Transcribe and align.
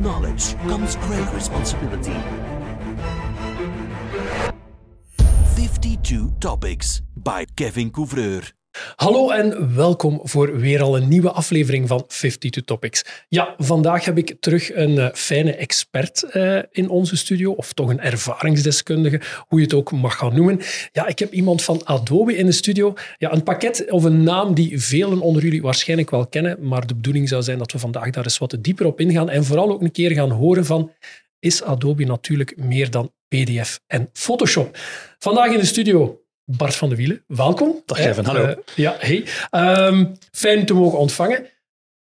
knowledge 0.00 0.56
comes 0.68 0.96
great 0.96 1.32
responsibility. 1.32 2.16
52 5.54 6.32
Topics 6.40 7.02
by 7.16 7.44
Kevin 7.56 7.90
Couvreur. 7.90 8.59
Hallo 8.96 9.30
en 9.30 9.74
welkom 9.76 10.20
voor 10.22 10.58
weer 10.58 10.82
al 10.82 10.96
een 10.96 11.08
nieuwe 11.08 11.30
aflevering 11.30 11.88
van 11.88 12.06
52 12.06 12.64
Topics. 12.64 13.04
Ja, 13.28 13.54
vandaag 13.58 14.04
heb 14.04 14.18
ik 14.18 14.36
terug 14.40 14.74
een 14.74 14.90
uh, 14.90 15.08
fijne 15.12 15.54
expert 15.54 16.24
uh, 16.32 16.58
in 16.70 16.88
onze 16.88 17.16
studio, 17.16 17.52
of 17.52 17.72
toch 17.72 17.90
een 17.90 18.00
ervaringsdeskundige, 18.00 19.20
hoe 19.48 19.58
je 19.58 19.64
het 19.64 19.74
ook 19.74 19.92
mag 19.92 20.16
gaan 20.16 20.34
noemen. 20.34 20.60
Ja, 20.92 21.06
ik 21.06 21.18
heb 21.18 21.32
iemand 21.32 21.62
van 21.62 21.80
Adobe 21.84 22.36
in 22.36 22.46
de 22.46 22.52
studio. 22.52 22.94
Ja, 23.18 23.32
een 23.32 23.42
pakket 23.42 23.90
of 23.90 24.04
een 24.04 24.22
naam 24.22 24.54
die 24.54 24.80
velen 24.80 25.20
onder 25.20 25.42
jullie 25.42 25.62
waarschijnlijk 25.62 26.10
wel 26.10 26.26
kennen, 26.26 26.68
maar 26.68 26.86
de 26.86 26.94
bedoeling 26.94 27.28
zou 27.28 27.42
zijn 27.42 27.58
dat 27.58 27.72
we 27.72 27.78
vandaag 27.78 28.10
daar 28.10 28.24
eens 28.24 28.38
wat 28.38 28.56
dieper 28.60 28.86
op 28.86 29.00
ingaan 29.00 29.30
en 29.30 29.44
vooral 29.44 29.70
ook 29.70 29.82
een 29.82 29.92
keer 29.92 30.10
gaan 30.10 30.30
horen 30.30 30.64
van 30.64 30.92
is 31.38 31.62
Adobe 31.62 32.04
natuurlijk 32.04 32.56
meer 32.56 32.90
dan 32.90 33.12
PDF 33.28 33.80
en 33.86 34.10
Photoshop. 34.12 34.78
Vandaag 35.18 35.52
in 35.52 35.58
de 35.58 35.64
studio 35.64 36.20
Bart 36.56 36.76
van 36.76 36.88
de 36.88 36.96
Wielen, 36.96 37.24
welkom. 37.26 37.82
Dag 37.86 37.96
Kevin, 37.96 38.24
hallo. 38.24 38.46
Uh, 38.46 38.54
ja, 38.74 38.96
hey. 38.98 39.26
Um, 39.86 40.16
fijn 40.32 40.66
te 40.66 40.74
mogen 40.74 40.98
ontvangen. 40.98 41.46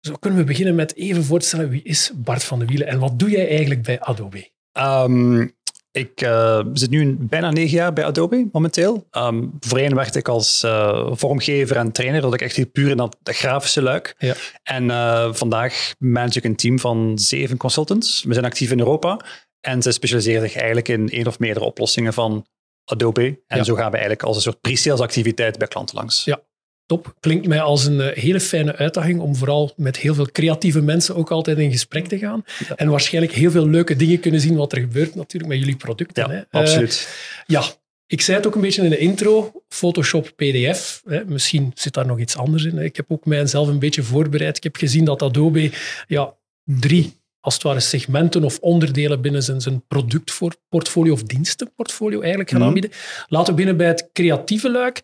Zo 0.01 0.15
kunnen 0.21 0.39
we 0.39 0.45
beginnen 0.45 0.75
met 0.75 0.97
even 0.97 1.25
voorstellen 1.25 1.69
wie 1.69 1.83
is 1.83 2.11
Bart 2.15 2.45
van 2.45 2.59
de 2.59 2.65
Wielen 2.65 2.87
en 2.87 2.99
wat 2.99 3.19
doe 3.19 3.31
jij 3.31 3.49
eigenlijk 3.49 3.83
bij 3.83 4.01
Adobe? 4.01 4.51
Um, 4.73 5.55
ik 5.91 6.23
uh, 6.23 6.61
zit 6.73 6.91
nu 6.91 7.17
bijna 7.21 7.51
negen 7.51 7.77
jaar 7.77 7.93
bij 7.93 8.05
Adobe 8.05 8.49
momenteel. 8.53 9.07
Um, 9.13 9.53
voorheen 9.61 9.95
werkte 9.95 10.19
ik 10.19 10.29
als 10.29 10.63
uh, 10.65 11.11
vormgever 11.13 11.77
en 11.77 11.93
trainer, 11.93 12.21
dat 12.21 12.35
ik 12.35 12.41
echt 12.41 12.57
heel 12.57 12.71
puur 12.71 12.91
in 12.91 12.97
dat, 12.97 13.17
grafische 13.23 13.83
luik. 13.83 14.15
Ja. 14.19 14.35
En 14.63 14.85
uh, 14.85 15.33
vandaag 15.33 15.93
manage 15.99 16.39
ik 16.39 16.45
een 16.45 16.57
team 16.57 16.79
van 16.79 17.19
zeven 17.19 17.57
consultants. 17.57 18.25
We 18.27 18.33
zijn 18.33 18.45
actief 18.45 18.71
in 18.71 18.79
Europa 18.79 19.21
en 19.61 19.83
ze 19.83 19.93
specialiseren 19.93 20.43
zich 20.43 20.57
eigenlijk 20.57 20.89
in 20.89 21.09
één 21.09 21.27
of 21.27 21.39
meerdere 21.39 21.67
oplossingen 21.67 22.13
van 22.13 22.47
Adobe. 22.85 23.41
En 23.47 23.65
zo 23.65 23.75
gaan 23.75 23.91
we 23.91 23.97
eigenlijk 23.97 24.23
als 24.23 24.37
een 24.37 24.43
soort 24.43 24.61
pre-sales 24.61 25.01
activiteit 25.01 25.59
bij 25.59 25.69
klanten 25.69 25.97
langs. 25.97 26.25
Ja, 26.25 26.41
top. 26.87 27.15
Klinkt 27.21 27.47
mij 27.47 27.61
als 27.61 27.85
een 27.85 28.01
eh, 28.01 28.23
hele 28.23 28.41
fijne 28.41 28.77
uitdaging 28.77 29.21
om 29.21 29.37
vooral 29.37 29.73
met 29.77 29.97
heel 29.97 30.15
veel 30.15 30.31
creatieve 30.33 30.81
mensen 30.81 31.17
ook 31.17 31.31
altijd 31.31 31.59
in 31.59 31.71
gesprek 31.71 32.07
te 32.07 32.19
gaan. 32.19 32.45
En 32.77 32.89
waarschijnlijk 32.89 33.35
heel 33.35 33.51
veel 33.51 33.69
leuke 33.69 33.97
dingen 33.97 34.21
kunnen 34.21 34.41
zien 34.41 34.57
wat 34.57 34.73
er 34.73 34.81
gebeurt 34.81 35.15
natuurlijk 35.15 35.53
met 35.53 35.63
jullie 35.63 35.77
producten. 35.77 36.31
Ja, 36.31 36.35
hè. 36.35 36.59
absoluut. 36.61 37.09
Uh, 37.09 37.43
ja, 37.47 37.65
ik 38.07 38.21
zei 38.21 38.37
het 38.37 38.47
ook 38.47 38.55
een 38.55 38.61
beetje 38.61 38.83
in 38.83 38.91
de 38.91 38.99
intro, 38.99 39.53
Photoshop 39.69 40.33
PDF. 40.37 41.03
Hè. 41.05 41.25
Misschien 41.25 41.71
zit 41.75 41.95
daar 41.95 42.07
nog 42.07 42.19
iets 42.19 42.37
anders 42.37 42.65
in. 42.65 42.79
Ik 42.79 42.97
heb 42.97 43.13
ook 43.13 43.27
mijzelf 43.27 43.69
een 43.69 43.79
beetje 43.79 44.03
voorbereid. 44.03 44.57
Ik 44.57 44.63
heb 44.63 44.77
gezien 44.77 45.05
dat 45.05 45.23
Adobe 45.23 45.73
ja, 46.07 46.35
drie 46.65 47.23
als 47.45 47.55
het 47.55 47.63
ware 47.63 47.81
segmenten 47.81 48.45
of 48.45 48.59
onderdelen 48.59 49.21
binnen 49.21 49.43
zijn, 49.43 49.61
zijn 49.61 49.87
productportfolio 49.87 51.13
of 51.13 51.23
dienstenportfolio 51.23 52.19
eigenlijk 52.21 52.51
gaan 52.51 52.59
mhm. 52.59 52.69
aanbieden. 52.69 52.91
Laten 53.29 53.51
we 53.51 53.57
binnen 53.57 53.77
bij 53.77 53.87
het 53.87 54.09
creatieve 54.13 54.71
luik. 54.71 55.03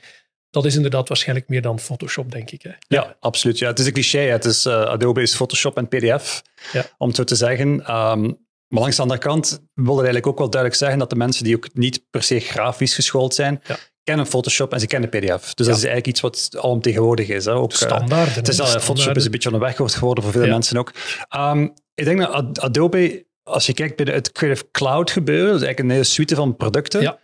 Dat 0.51 0.65
is 0.65 0.77
inderdaad 0.77 1.09
waarschijnlijk 1.09 1.49
meer 1.49 1.63
dan 1.63 1.79
Photoshop, 1.79 2.33
denk 2.33 2.51
ik. 2.51 2.63
Hè? 2.63 2.71
Ja, 2.89 3.17
absoluut. 3.21 3.59
Ja. 3.59 3.69
Het 3.69 3.79
is 3.79 3.87
een 3.87 3.93
cliché. 3.93 4.19
Het 4.19 4.45
is, 4.45 4.67
uh, 4.67 4.83
Adobe 4.83 5.23
is 5.23 5.35
Photoshop 5.35 5.77
en 5.77 5.89
PDF, 5.89 6.43
ja. 6.73 6.87
om 6.99 7.07
het 7.07 7.17
zo 7.17 7.25
te 7.25 7.35
zeggen. 7.35 7.69
Um, 7.69 8.49
maar 8.69 8.81
langs 8.81 8.97
de 8.97 9.03
andere 9.03 9.21
kant 9.21 9.63
wil 9.75 9.85
het 9.85 10.05
eigenlijk 10.05 10.27
ook 10.27 10.39
wel 10.39 10.51
duidelijk 10.51 10.81
zeggen 10.81 10.99
dat 10.99 11.11
de 11.11 11.17
mensen 11.17 11.45
die 11.45 11.57
ook 11.57 11.69
niet 11.75 12.05
per 12.11 12.23
se 12.23 12.41
grafisch 12.41 12.95
geschoold 12.95 13.35
zijn, 13.35 13.61
ja 13.67 13.77
kennen 14.05 14.27
Photoshop 14.27 14.73
en 14.73 14.81
ze 14.81 14.87
kennen 14.87 15.09
PDF. 15.09 15.55
Dus 15.55 15.67
dat 15.67 15.77
is 15.77 15.85
eigenlijk 15.85 16.07
iets 16.07 16.21
wat 16.21 16.51
alomtegenwoordig 16.57 17.29
is. 17.29 17.45
Hè. 17.45 17.53
Ook, 17.53 17.73
standaard. 17.73 18.29
Uh, 18.29 18.35
het 18.35 18.49
is, 18.49 18.57
Photoshop 18.57 19.17
is 19.17 19.25
een 19.25 19.31
beetje 19.31 19.51
onderweg 19.53 19.77
geworden 19.77 20.25
voor 20.25 20.33
veel 20.33 20.47
mensen 20.47 20.77
ook. 20.77 20.93
Um, 21.37 21.75
ik 22.01 22.07
denk 22.07 22.19
dat 22.19 22.61
Adobe, 22.61 23.27
als 23.43 23.67
je 23.67 23.75
kijkt 23.75 24.05
bij 24.05 24.15
het 24.15 24.33
Creative 24.33 24.71
Cloud 24.71 25.11
gebeuren, 25.11 25.47
dat 25.47 25.61
is 25.61 25.67
eigenlijk 25.67 25.89
een 25.89 25.95
hele 25.95 26.15
suite 26.15 26.35
van 26.35 26.57
producten, 26.57 27.01
ja. 27.01 27.19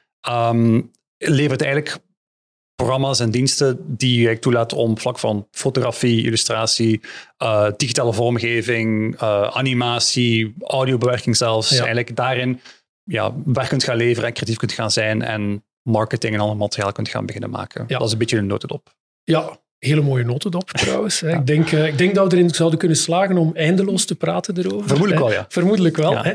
um, 0.51 0.91
levert 1.19 1.63
eigenlijk 1.63 2.05
programma's 2.75 3.20
en 3.20 3.31
diensten 3.31 3.97
die 3.97 4.29
je 4.29 4.39
toelaat 4.39 4.73
om 4.73 4.98
vlak 4.98 5.19
van 5.19 5.48
fotografie, 5.51 6.25
illustratie, 6.25 7.01
uh, 7.42 7.70
digitale 7.77 8.13
vormgeving, 8.13 9.15
uh, 9.23 9.42
animatie, 9.42 10.55
audiobewerking 10.61 11.36
zelfs, 11.36 11.70
eigenlijk 11.70 12.17
daarin 12.17 12.61
ja, 13.03 13.35
werk 13.45 13.69
kunt 13.69 13.85
gaan 13.85 13.97
leveren 13.97 14.29
en 14.29 14.35
creatief 14.35 14.57
kunt 14.57 14.73
gaan 14.73 14.91
zijn 14.91 15.23
en 15.23 15.65
marketing 15.83 16.35
en 16.35 16.41
ander 16.41 16.57
materiaal 16.57 16.92
kunt 16.92 17.09
gaan 17.09 17.27
beginnen 17.27 17.51
maken. 17.51 17.85
Ja. 17.89 17.98
Dat 17.98 18.07
is 18.07 18.13
een 18.13 18.19
beetje 18.19 18.39
een 18.39 18.47
notendop. 18.47 18.95
Ja, 19.25 19.59
hele 19.79 20.01
mooie 20.01 20.25
notendop 20.25 20.70
trouwens. 20.70 21.23
Ik, 21.23 21.47
denk, 21.47 21.70
uh, 21.73 21.87
ik 21.87 21.98
denk 21.98 22.14
dat 22.14 22.33
we 22.33 22.37
erin 22.37 22.51
zouden 22.51 22.79
kunnen 22.79 22.97
slagen 22.97 23.37
om 23.37 23.51
eindeloos 23.55 24.05
te 24.05 24.14
praten 24.14 24.59
erover. 24.59 24.89
Vermoedelijk 24.89 25.20
wel, 25.20 25.33
ja. 25.33 25.47
Vermoedelijk 25.48 25.97
wel. 25.97 26.13
Ja. 26.13 26.27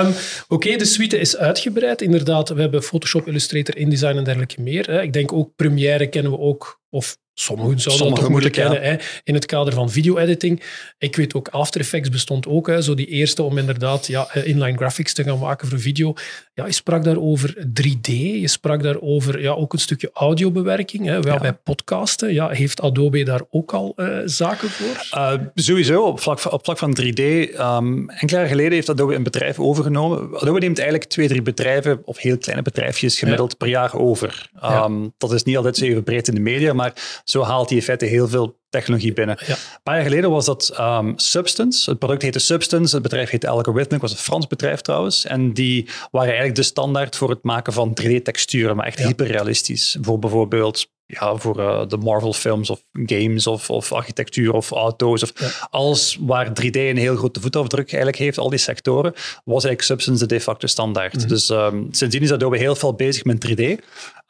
Um, 0.00 0.06
Oké, 0.06 0.14
okay, 0.48 0.76
de 0.76 0.84
suite 0.84 1.18
is 1.18 1.36
uitgebreid. 1.36 2.02
Inderdaad, 2.02 2.48
we 2.48 2.60
hebben 2.60 2.82
Photoshop, 2.82 3.26
Illustrator, 3.26 3.76
InDesign 3.76 4.16
en 4.16 4.24
dergelijke 4.24 4.60
meer. 4.60 4.86
Hè. 4.86 5.02
Ik 5.02 5.12
denk 5.12 5.32
ook 5.32 5.50
Premiere 5.56 6.06
kennen 6.06 6.32
we 6.32 6.38
ook, 6.38 6.80
of 6.90 7.18
Sommigen 7.40 7.80
zouden 7.80 8.06
Sommige 8.06 8.14
dat 8.14 8.24
toch 8.24 8.28
moeten 8.32 8.50
kennen 8.50 8.82
hè, 8.82 8.96
in 9.24 9.34
het 9.34 9.46
kader 9.46 9.72
van 9.72 9.90
video-editing. 9.90 10.62
Ik 10.98 11.16
weet 11.16 11.34
ook, 11.34 11.48
After 11.48 11.80
Effects 11.80 12.08
bestond 12.08 12.46
ook. 12.46 12.66
Hè, 12.66 12.82
zo 12.82 12.94
die 12.94 13.06
eerste 13.06 13.42
om 13.42 13.58
inderdaad 13.58 14.06
ja, 14.06 14.28
eh, 14.32 14.46
inline 14.46 14.76
graphics 14.76 15.12
te 15.12 15.22
gaan 15.22 15.38
maken 15.38 15.68
voor 15.68 15.80
video. 15.80 16.14
Ja, 16.54 16.66
je 16.66 16.72
sprak 16.72 17.04
daar 17.04 17.16
over 17.16 17.66
3D. 17.72 18.06
Je 18.40 18.48
sprak 18.48 18.82
daar 18.82 19.00
over 19.00 19.40
ja, 19.40 19.50
ook 19.50 19.72
een 19.72 19.78
stukje 19.78 20.10
audiobewerking. 20.12 21.06
Hè, 21.06 21.20
wel 21.20 21.38
bij 21.38 21.52
podcasten. 21.52 22.32
Ja, 22.32 22.48
heeft 22.48 22.80
Adobe 22.80 23.22
daar 23.22 23.42
ook 23.50 23.72
al 23.72 23.92
uh, 23.96 24.18
zaken 24.24 24.68
voor? 24.68 25.20
Uh, 25.20 25.32
sowieso, 25.54 26.02
op 26.02 26.20
vlak, 26.20 26.52
op 26.52 26.64
vlak 26.64 26.78
van 26.78 26.98
3D. 27.00 27.18
Um, 27.18 27.50
ehm, 27.54 28.08
enkele 28.08 28.40
jaar 28.40 28.48
geleden 28.48 28.72
heeft 28.72 28.88
Adobe 28.88 29.14
een 29.14 29.22
bedrijf 29.22 29.58
overgenomen. 29.58 30.40
Adobe 30.40 30.58
neemt 30.58 30.78
eigenlijk 30.78 31.10
twee, 31.10 31.28
drie 31.28 31.42
bedrijven, 31.42 32.00
of 32.04 32.18
heel 32.18 32.38
kleine 32.38 32.62
bedrijfjes, 32.62 33.18
gemiddeld 33.18 33.56
per 33.56 33.68
jaar 33.68 33.94
over. 33.94 34.50
Um, 34.64 35.14
dat 35.18 35.32
is 35.32 35.42
niet 35.42 35.56
altijd 35.56 35.76
zo 35.76 35.84
even 35.84 36.02
breed 36.02 36.28
in 36.28 36.34
de 36.34 36.40
media, 36.40 36.72
maar 36.72 36.92
zo 37.30 37.42
haalt 37.42 37.68
hij 37.68 37.78
in 37.78 37.84
feite 37.84 38.04
heel 38.04 38.28
veel 38.28 38.58
technologie 38.68 39.12
binnen. 39.12 39.38
Ja. 39.46 39.52
Een 39.52 39.82
paar 39.82 39.94
jaar 39.94 40.04
geleden 40.04 40.30
was 40.30 40.44
dat 40.44 40.76
um, 40.80 41.12
Substance. 41.16 41.90
Het 41.90 41.98
product 41.98 42.22
heette 42.22 42.38
Substance. 42.38 42.94
Het 42.94 43.02
bedrijf 43.02 43.30
heette 43.30 43.48
Algorithmic. 43.48 44.00
was 44.00 44.10
een 44.10 44.16
Frans 44.16 44.46
bedrijf 44.46 44.80
trouwens. 44.80 45.24
En 45.24 45.52
die 45.52 45.88
waren 46.10 46.28
eigenlijk 46.28 46.56
de 46.56 46.62
standaard 46.62 47.16
voor 47.16 47.30
het 47.30 47.42
maken 47.42 47.72
van 47.72 47.98
3D-texturen, 48.02 48.76
maar 48.76 48.86
echt 48.86 48.98
hyperrealistisch. 48.98 49.96
Voor 50.00 50.18
bijvoorbeeld 50.18 50.88
ja, 51.06 51.36
voor 51.36 51.60
uh, 51.60 51.86
de 51.86 51.96
Marvel 51.96 52.32
films 52.32 52.70
of 52.70 52.84
games 52.92 53.46
of, 53.46 53.70
of 53.70 53.92
architectuur 53.92 54.52
of 54.52 54.70
auto's. 54.70 55.22
Of 55.22 55.32
Alles 55.70 56.18
waar 56.20 56.48
3D 56.48 56.70
een 56.70 56.96
heel 56.96 57.16
grote 57.16 57.40
voetafdruk 57.40 57.88
eigenlijk 57.88 58.16
heeft, 58.16 58.38
al 58.38 58.50
die 58.50 58.58
sectoren, 58.58 59.12
was 59.44 59.64
eigenlijk 59.64 59.82
Substance 59.82 60.26
de 60.26 60.34
de 60.34 60.40
facto 60.40 60.66
standaard. 60.66 61.16
Mhm. 61.16 61.28
Dus 61.28 61.48
um, 61.48 61.88
sindsdien 61.90 62.22
is 62.22 62.32
Adobe 62.32 62.58
heel 62.58 62.76
veel 62.76 62.94
bezig 62.94 63.24
met 63.24 63.48
3D. 63.48 63.84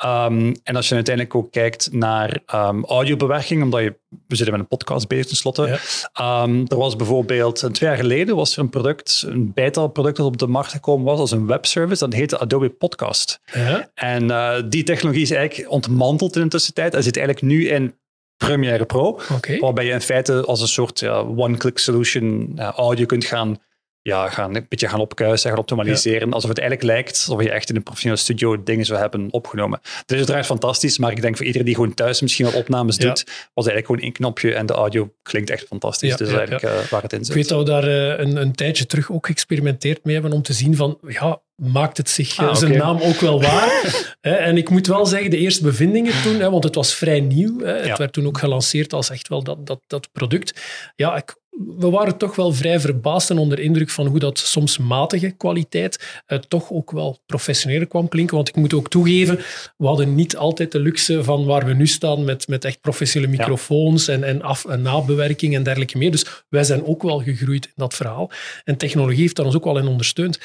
Um, 0.04 0.08
ehm, 0.08 0.54
en 0.62 0.76
als 0.76 0.88
je 0.88 0.94
uiteindelijk 0.94 1.34
ook 1.34 1.52
kijkt 1.52 1.92
naar 1.92 2.40
um, 2.54 2.84
audiobewerking, 2.84 3.62
omdat 3.62 3.80
je, 3.80 3.94
we 4.26 4.36
zitten 4.36 4.50
met 4.50 4.60
een 4.60 4.76
podcast 4.78 5.08
bezig 5.08 5.26
tenslotte. 5.26 5.78
Ja. 6.12 6.46
er 6.68 6.76
was 6.76 6.96
bijvoorbeeld, 6.96 7.68
twee 7.72 7.88
jaar 7.88 7.98
geleden 7.98 8.36
was 8.36 8.52
er 8.52 8.58
een 8.58 8.70
product, 8.70 9.24
een 9.26 9.52
bijtal 9.52 9.88
product 9.88 10.16
dat 10.16 10.26
op 10.26 10.38
de 10.38 10.46
markt 10.46 10.70
gekomen 10.70 11.04
was 11.04 11.18
als 11.18 11.30
een 11.30 11.46
webservice, 11.46 12.04
dat 12.04 12.14
heette 12.14 12.38
Adobe 12.38 12.68
Podcast. 12.68 13.40
Ja. 13.52 13.90
En 13.94 14.24
uh, 14.24 14.54
die 14.68 14.82
technologie 14.82 15.22
is 15.22 15.30
eigenlijk 15.30 15.70
ontmanteld 15.70 16.36
in 16.36 16.48
de 16.48 16.72
tijd. 16.72 16.92
Hij 16.92 17.02
zit 17.02 17.16
eigenlijk 17.16 17.46
nu 17.46 17.68
in 17.68 17.94
Premiere 18.36 18.84
Pro, 18.84 19.20
waarbij 19.60 19.84
je 19.84 19.92
in 19.92 20.00
feite 20.00 20.44
als 20.44 20.60
een 20.60 20.68
soort 20.68 21.00
ja, 21.00 21.18
one-click 21.18 21.78
solution 21.78 22.58
audio 22.58 23.06
kunt 23.06 23.24
gaan, 23.24 23.58
ja, 24.08 24.28
gaan, 24.28 24.54
een 24.54 24.66
beetje 24.68 24.88
gaan 24.88 25.00
opkuisen, 25.00 25.50
gaan 25.50 25.58
optimaliseren. 25.58 26.32
Alsof 26.32 26.48
het 26.48 26.58
eigenlijk 26.58 26.88
lijkt 26.88 27.24
alsof 27.28 27.42
je 27.42 27.50
echt 27.50 27.70
in 27.70 27.76
een 27.76 27.82
professionele 27.82 28.20
studio 28.20 28.62
dingen 28.62 28.84
zou 28.84 28.98
hebben 28.98 29.28
opgenomen. 29.30 29.78
Het 29.82 30.10
is 30.10 30.16
uiteraard 30.16 30.46
fantastisch, 30.46 30.98
maar 30.98 31.10
ik 31.10 31.20
denk 31.20 31.36
voor 31.36 31.46
iedereen 31.46 31.66
die 31.66 31.74
gewoon 31.76 31.94
thuis 31.94 32.20
misschien 32.20 32.44
wat 32.44 32.54
opnames 32.54 32.96
doet, 32.96 33.24
was 33.54 33.66
eigenlijk 33.66 33.86
gewoon 33.86 34.00
één 34.00 34.12
knopje 34.12 34.54
en 34.54 34.66
de 34.66 34.72
audio 34.72 35.14
klinkt 35.22 35.50
echt 35.50 35.66
fantastisch. 35.66 36.16
dus 36.16 36.32
eigenlijk 36.32 36.62
uh, 36.62 36.70
waar 36.90 37.02
het 37.02 37.12
in 37.12 37.18
zit. 37.18 37.28
Ik 37.28 37.34
weet 37.34 37.48
dat 37.48 37.58
we 37.58 37.64
daar 37.64 37.88
uh, 37.88 38.18
een, 38.18 38.36
een 38.36 38.52
tijdje 38.52 38.86
terug 38.86 39.12
ook 39.12 39.26
geëxperimenteerd 39.26 40.04
mee 40.04 40.14
hebben 40.14 40.32
om 40.32 40.42
te 40.42 40.52
zien 40.52 40.76
van, 40.76 40.98
ja, 41.08 41.40
maakt 41.54 41.96
het 41.96 42.10
zich 42.10 42.38
ah, 42.38 42.54
zijn 42.54 42.76
naam 42.76 43.00
ook 43.00 43.20
wel 43.20 43.42
waar. 43.50 44.06
en 44.20 44.56
ik 44.56 44.70
moet 44.70 44.86
wel 44.86 45.06
zeggen, 45.06 45.30
de 45.30 45.36
eerste 45.36 45.62
bevindingen 45.62 46.22
toen, 46.22 46.50
want 46.50 46.64
het 46.64 46.74
was 46.74 46.94
vrij 46.94 47.20
nieuw, 47.20 47.60
het 47.64 47.98
werd 47.98 48.12
toen 48.12 48.26
ook 48.26 48.38
gelanceerd 48.38 48.92
als 48.92 49.10
echt 49.10 49.28
wel 49.28 49.42
dat, 49.42 49.66
dat, 49.66 49.80
dat 49.86 50.08
product. 50.12 50.60
Ja, 50.96 51.16
ik, 51.16 51.36
we 51.66 51.90
waren 51.90 52.16
toch 52.16 52.36
wel 52.36 52.52
vrij 52.52 52.80
verbaasd 52.80 53.30
en 53.30 53.38
onder 53.38 53.58
indruk 53.58 53.90
van 53.90 54.06
hoe 54.06 54.18
dat 54.18 54.38
soms 54.38 54.78
matige 54.78 55.30
kwaliteit 55.30 56.22
uh, 56.28 56.38
toch 56.38 56.70
ook 56.70 56.90
wel 56.90 57.18
professioneler 57.26 57.86
kwam 57.86 58.08
klinken. 58.08 58.36
Want 58.36 58.48
ik 58.48 58.56
moet 58.56 58.74
ook 58.74 58.88
toegeven, 58.88 59.38
we 59.76 59.86
hadden 59.86 60.14
niet 60.14 60.36
altijd 60.36 60.72
de 60.72 60.78
luxe 60.78 61.24
van 61.24 61.44
waar 61.44 61.66
we 61.66 61.72
nu 61.72 61.86
staan 61.86 62.24
met, 62.24 62.48
met 62.48 62.64
echt 62.64 62.80
professionele 62.80 63.32
microfoons 63.36 64.08
en, 64.08 64.24
en, 64.24 64.42
af, 64.42 64.64
en 64.64 64.82
nabewerking 64.82 65.54
en 65.54 65.62
dergelijke 65.62 65.98
meer. 65.98 66.10
Dus 66.10 66.44
wij 66.48 66.64
zijn 66.64 66.84
ook 66.84 67.02
wel 67.02 67.22
gegroeid 67.22 67.64
in 67.64 67.72
dat 67.76 67.94
verhaal. 67.94 68.30
En 68.64 68.76
technologie 68.76 69.20
heeft 69.20 69.36
daar 69.36 69.46
ons 69.46 69.56
ook 69.56 69.64
wel 69.64 69.78
in 69.78 69.86
ondersteund. 69.86 70.40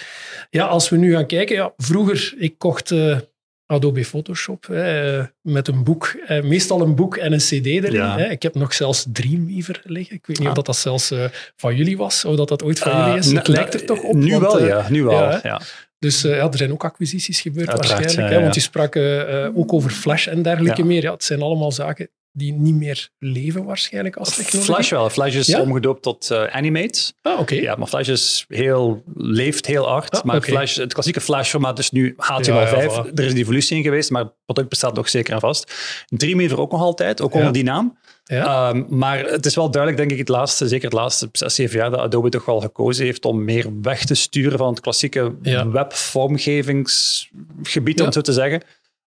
Ja, 0.49 0.65
als 0.65 0.89
we 0.89 0.97
nu 0.97 1.13
gaan 1.13 1.25
kijken, 1.25 1.55
ja, 1.55 1.73
vroeger, 1.77 2.33
ik 2.37 2.57
kocht... 2.57 2.91
Uh, 2.91 3.17
Adobe 3.65 4.05
Photoshop 4.05 4.69
eh, 4.69 5.23
met 5.41 5.67
een 5.67 5.83
boek, 5.83 6.15
eh, 6.27 6.43
meestal 6.43 6.81
een 6.81 6.95
boek 6.95 7.17
en 7.17 7.31
een 7.33 7.39
cd 7.39 7.65
erin. 7.65 7.91
Ja. 7.91 8.17
Hè. 8.17 8.25
Ik 8.29 8.41
heb 8.43 8.55
nog 8.55 8.73
zelfs 8.73 9.05
Dreamweaver 9.11 9.81
liggen. 9.83 10.15
Ik 10.15 10.25
weet 10.25 10.37
niet 10.37 10.45
Ah. 10.47 10.51
of 10.51 10.55
dat, 10.55 10.65
dat 10.65 10.77
zelfs 10.77 11.11
eh, 11.11 11.25
van 11.55 11.75
jullie 11.75 11.97
was, 11.97 12.25
of 12.25 12.35
dat 12.35 12.47
dat 12.47 12.63
ooit 12.63 12.79
van 12.79 12.97
jullie 13.05 13.17
is. 13.19 13.31
Uh, 13.31 13.37
Het 13.37 13.47
lijkt 13.47 13.73
er 13.73 13.85
toch 13.85 14.01
op. 14.03 14.13
Nu 14.15 14.31
want, 14.31 14.41
wel, 14.43 14.59
eh, 14.59 14.67
ja. 14.67 14.85
Nu 14.89 15.03
wel, 15.03 15.13
ja, 15.13 15.39
ja. 15.43 15.61
Dus 15.99 16.23
eh, 16.23 16.35
ja, 16.35 16.47
er 16.51 16.57
zijn 16.57 16.71
ook 16.71 16.83
acquisities 16.83 17.41
gebeurd 17.41 17.69
Uiteraard, 17.69 17.99
waarschijnlijk. 18.01 18.35
Hè, 18.37 18.41
want 18.41 18.55
je 18.55 18.61
sprak 18.61 18.95
eh, 18.95 19.45
eh, 19.45 19.57
ook 19.57 19.73
over 19.73 19.89
Flash 19.91 20.27
en 20.27 20.41
dergelijke 20.41 20.83
meer. 20.83 21.01
Ja, 21.01 21.11
het 21.11 21.23
zijn 21.23 21.41
allemaal 21.41 21.71
zaken 21.71 22.09
die 22.35 22.53
niet 22.53 22.75
meer 22.75 23.09
leven 23.19 23.63
waarschijnlijk 23.63 24.15
als 24.15 24.35
technologie. 24.35 24.73
Flash 24.73 24.89
wel. 24.89 25.09
Flash 25.09 25.35
is 25.35 25.47
Ja? 25.47 25.61
omgedoopt 25.61 26.01
tot 26.01 26.31
eh, 26.31 26.43
Animate. 26.43 27.13
Ah, 27.21 27.39
oké. 27.39 27.55
Ja, 27.55 27.75
maar 27.75 27.87
Flash 27.87 28.07
is 28.07 28.45
heel, 28.47 29.03
leeft 29.15 29.65
heel 29.65 29.87
hard. 29.87 30.11
Ah, 30.11 30.23
maar. 30.23 30.41
Flash, 30.41 30.75
het 30.77 30.93
klassieke 30.93 31.21
Flash-formaat 31.21 31.79
is 31.79 31.91
nu 31.91 32.15
HTML5. 32.17 32.45
Ja, 32.45 32.81
ja, 32.81 33.05
voilà. 33.05 33.13
Er 33.13 33.23
is 33.23 33.31
een 33.31 33.37
evolutie 33.37 33.77
in 33.77 33.83
geweest, 33.83 34.09
maar 34.11 34.21
het 34.23 34.31
product 34.45 34.69
bestaat 34.69 34.95
nog 34.95 35.09
zeker 35.09 35.33
en 35.33 35.39
vast. 35.39 35.73
Dreamweaver 36.05 36.59
ook 36.59 36.71
nog 36.71 36.81
altijd, 36.81 37.21
ook 37.21 37.31
onder 37.33 37.47
Ja. 37.47 37.53
die 37.53 37.63
naam. 37.63 37.97
Ja. 38.23 38.69
Ehm, 38.69 38.83
maar 38.89 39.19
het 39.19 39.45
is 39.45 39.55
wel 39.55 39.71
duidelijk, 39.71 40.01
denk 40.01 40.11
ik, 40.11 40.17
het 40.27 40.35
laatste, 40.37 40.67
zeker 40.67 40.85
het 40.85 40.93
laatste 40.93 41.29
zes, 41.31 41.55
zeven 41.55 41.77
jaar, 41.77 41.89
dat 41.89 41.99
Adobe 41.99 42.29
toch 42.29 42.45
wel 42.45 42.59
gekozen 42.61 43.05
heeft 43.05 43.25
om 43.25 43.43
meer 43.43 43.67
weg 43.81 44.05
te 44.05 44.15
sturen 44.15 44.57
van 44.57 44.69
het 44.69 44.79
klassieke 44.79 45.35
Ja. 45.41 45.69
webvormgevingsgebied, 45.69 47.99
om 47.99 48.05
het 48.05 48.13
zo 48.13 48.21
te 48.21 48.33
zeggen. 48.33 48.61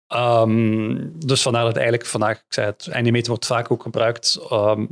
Ehm, 0.07 0.97
dus 1.25 1.41
vandaar 1.41 1.63
dat 1.63 1.75
eigenlijk 1.75 2.05
vandaag, 2.05 2.37
ik 2.37 2.43
zei 2.47 2.67
het, 2.67 2.89
Animate 2.91 3.29
wordt 3.29 3.45
vaak 3.45 3.71
ook 3.71 3.81
gebruikt, 3.81 4.39
ehm, 4.49 4.85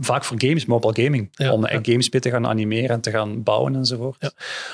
vaak 0.00 0.24
voor 0.24 0.36
games, 0.40 0.66
mobile 0.66 1.04
gaming, 1.04 1.28
Ja, 1.32 1.52
om 1.52 1.66
ja. 1.66 1.78
games 1.82 2.08
te 2.08 2.30
gaan 2.30 2.46
animeren 2.46 2.90
en 2.90 3.00
te 3.00 3.10
gaan 3.10 3.42
bouwen 3.42 3.74
enzovoort. 3.74 4.16
Ja. 4.20 4.32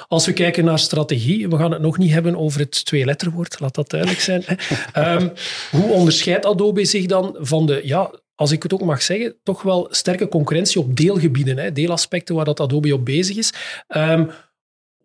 Als 0.09 0.27
we 0.27 0.33
kijken 0.33 0.65
naar 0.65 0.79
strategie, 0.79 1.49
we 1.49 1.57
gaan 1.57 1.73
het 1.73 1.81
nog 1.81 1.99
niet 1.99 2.13
hebben 2.13 2.37
over 2.37 2.61
het 2.61 2.85
twee-letterwoord, 2.85 3.61
laat 3.61 3.75
dat 3.75 3.91
duidelijk 3.91 4.21
zijn. 4.21 4.45
Ehm, 4.93 5.29
hoe 5.71 5.91
onderscheidt 5.91 6.47
Adobe 6.47 6.85
zich 6.85 7.07
dan 7.07 7.37
van 7.39 7.67
de, 7.67 7.81
ja, 7.85 8.11
als 8.35 8.51
ik 8.51 8.63
het 8.63 8.73
ook 8.73 8.85
mag 8.85 9.03
zeggen, 9.03 9.37
toch 9.43 9.63
wel 9.63 9.87
sterke 9.91 10.29
concurrentie 10.29 10.81
op 10.81 10.97
deelgebieden, 10.97 11.59
hè, 11.59 11.73
deelaspecten 11.73 12.35
waar 12.35 12.45
dat 12.45 12.61
Adobe 12.61 12.95
op 12.95 13.05
bezig 13.05 13.37
is. 13.37 13.53
Ehm, 13.87 14.27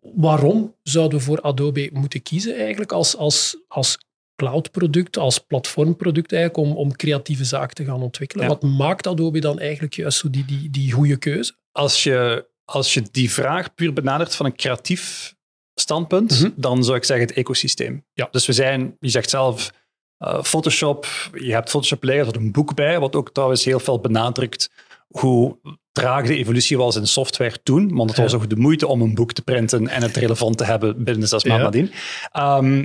waarom 0.00 0.74
zouden 0.82 1.18
we 1.18 1.24
voor 1.24 1.40
Adobe 1.40 1.90
moeten 1.92 2.22
kiezen 2.22 2.56
eigenlijk 2.56 2.92
als, 2.92 3.16
als, 3.16 3.56
als 3.68 3.98
cloud-product, 4.46 5.16
als 5.18 5.38
platformproduct 5.38 6.32
eigenlijk, 6.32 6.66
om, 6.68 6.76
om 6.76 6.96
creatieve 6.96 7.44
zaken 7.44 7.74
te 7.74 7.84
gaan 7.84 8.02
ontwikkelen? 8.02 8.44
Ja. 8.44 8.50
Wat 8.50 8.62
maakt 8.62 9.06
Adobe 9.06 9.38
dan 9.40 9.58
eigenlijk 9.58 9.94
juist 9.94 10.18
zo 10.18 10.30
die, 10.30 10.44
die, 10.44 10.70
die 10.70 10.92
goede 10.92 11.16
keuze? 11.16 11.52
Als 11.72 12.02
je, 12.02 12.46
als 12.64 12.94
je 12.94 13.02
die 13.10 13.30
vraag 13.32 13.74
puur 13.74 13.92
benadert 13.92 14.34
van 14.34 14.46
een 14.46 14.56
creatief 14.56 15.34
standpunt, 15.74 16.40
Mhm. 16.40 16.50
dan 16.56 16.84
zou 16.84 16.96
ik 16.96 17.04
zeggen 17.04 17.26
het 17.26 17.36
ecosysteem. 17.36 18.04
Ja. 18.12 18.28
Dus 18.30 18.46
we 18.46 18.52
zijn, 18.52 18.96
je 19.00 19.08
zegt 19.08 19.30
zelf, 19.30 19.72
eh, 20.18 20.42
Photoshop, 20.42 21.06
je 21.34 21.52
hebt 21.52 21.70
Photoshop 21.70 22.02
liggen, 22.02 22.26
er 22.32 22.36
een 22.40 22.52
boek 22.52 22.74
bij, 22.74 22.98
wat 23.00 23.16
ook 23.16 23.30
trouwens 23.32 23.64
heel 23.64 23.80
veel 23.80 24.00
benadrukt 24.00 24.70
hoe 25.08 25.58
traag 25.92 26.26
de 26.26 26.36
evolutie 26.36 26.76
was 26.78 26.96
in 26.96 27.06
software 27.06 27.62
toen, 27.62 27.94
want 27.94 28.08
het 28.08 28.18
Ja. 28.18 28.22
was 28.24 28.34
ook 28.34 28.48
de 28.48 28.56
moeite 28.56 28.86
om 28.86 29.00
een 29.02 29.14
boek 29.14 29.32
te 29.32 29.42
printen 29.42 29.88
en 29.88 30.02
het 30.02 30.16
relevant 30.16 30.58
te 30.58 30.64
hebben 30.64 31.04
binnen 31.04 31.28
zes 31.28 31.44
maanden 31.44 31.64
Ja. 31.78 31.82
nadien. 31.82 31.92
Ehm, 32.32 32.84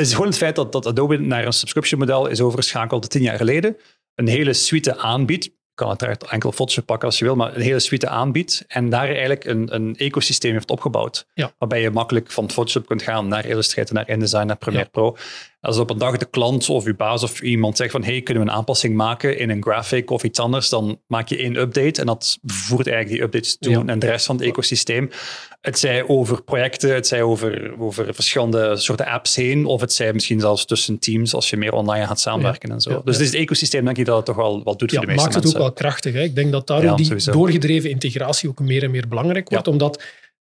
is 0.00 0.12
gewoon 0.12 0.26
het 0.26 0.36
feit 0.36 0.56
dat, 0.56 0.72
dat 0.72 0.86
Adobe 0.86 1.18
naar 1.18 1.46
een 1.46 1.52
subscription 1.52 2.00
model 2.00 2.26
is 2.26 2.40
overgeschakeld 2.40 3.10
tien 3.10 3.22
jaar 3.22 3.36
geleden, 3.36 3.76
een 4.14 4.28
hele 4.28 4.52
suite 4.52 4.96
aanbiedt. 4.96 5.44
Je 5.44 5.52
kan 5.74 5.88
uiteraard 5.88 6.24
enkel 6.24 6.52
Photoshop 6.52 6.86
pakken 6.86 7.08
als 7.08 7.18
je 7.18 7.24
wil, 7.24 7.36
maar 7.36 7.54
een 7.54 7.60
hele 7.60 7.80
suite 7.80 8.08
aanbiedt 8.08 8.64
en 8.68 8.90
daar 8.90 9.06
eigenlijk 9.06 9.44
een, 9.44 9.74
een 9.74 9.96
ecosysteem 9.96 10.52
heeft 10.52 10.70
opgebouwd. 10.70 11.26
Ja. 11.34 11.52
Waarbij 11.58 11.80
je 11.80 11.90
makkelijk 11.90 12.30
van 12.30 12.50
Photoshop 12.50 12.86
kunt 12.86 13.02
gaan 13.02 13.28
naar 13.28 13.46
Illustrator, 13.46 13.94
naar 13.94 14.08
InDesign, 14.08 14.46
naar 14.46 14.56
Premiere 14.56 14.84
Ja. 14.84 14.90
Pro. 14.90 15.16
Als 15.62 15.78
op 15.78 15.90
een 15.90 15.98
dag 15.98 16.16
de 16.16 16.26
klant 16.30 16.68
of 16.68 16.84
je 16.84 16.94
baas 16.94 17.22
of 17.22 17.40
iemand 17.40 17.76
zegt 17.76 17.90
van 17.90 18.04
hey, 18.04 18.20
kunnen 18.22 18.42
we 18.44 18.48
een 18.50 18.54
aanpassing 18.56 18.94
maken 18.94 19.38
in 19.38 19.50
een 19.50 19.62
graphic 19.62 20.10
of 20.10 20.22
iets 20.22 20.38
anders, 20.38 20.68
dan 20.68 21.00
maak 21.06 21.28
je 21.28 21.36
één 21.36 21.56
update 21.56 22.00
en 22.00 22.06
dat 22.06 22.38
voert 22.44 22.86
eigenlijk 22.86 23.16
die 23.16 23.22
updates 23.26 23.56
toe 23.58 23.72
Ja. 23.72 23.82
en 23.86 23.98
de 23.98 24.06
rest 24.06 24.26
van 24.26 24.36
het 24.36 24.44
ecosysteem. 24.44 25.10
Het 25.60 25.78
zij 25.78 26.08
over 26.08 26.42
projecten, 26.42 26.94
het 26.94 27.06
zij 27.06 27.22
over, 27.22 27.74
over 27.78 28.14
verschillende 28.14 28.76
soorten 28.76 29.06
apps 29.06 29.36
heen, 29.36 29.64
of 29.66 29.80
het 29.80 29.92
zij 29.92 30.12
misschien 30.12 30.40
zelfs 30.40 30.64
tussen 30.64 30.98
teams 30.98 31.34
als 31.34 31.50
je 31.50 31.56
meer 31.56 31.72
online 31.72 32.06
gaat 32.06 32.20
samenwerken 32.20 32.70
en 32.70 32.80
zo. 32.80 32.90
Ja, 32.90 32.96
Dus 32.96 33.04
ja. 33.04 33.12
het 33.12 33.20
is 33.20 33.32
het 33.32 33.40
ecosysteem 33.42 33.84
denk 33.84 33.96
ik 33.98 34.04
dat 34.06 34.16
het 34.16 34.24
toch 34.26 34.36
wel 34.36 34.62
wat 34.62 34.78
doet 34.78 34.90
Ja, 34.90 34.96
voor 34.96 35.06
de 35.06 35.12
meeste 35.12 35.28
maakt 35.30 35.44
het 35.44 35.54
ook 35.54 35.60
wel 35.60 35.72
krachtig. 35.72 36.12
Hè? 36.12 36.22
Ik 36.22 36.34
denk 36.34 36.52
dat 36.52 36.66
daarom 36.66 36.86
Ja, 36.86 36.94
die 36.94 37.06
sowieso. 37.06 37.32
doorgedreven 37.32 37.90
integratie 37.90 38.48
ook 38.48 38.60
meer 38.60 38.82
en 38.82 38.90
meer 38.90 39.08
belangrijk 39.08 39.48
wordt, 39.48 39.66
Ja. 39.66 39.72
omdat 39.72 40.02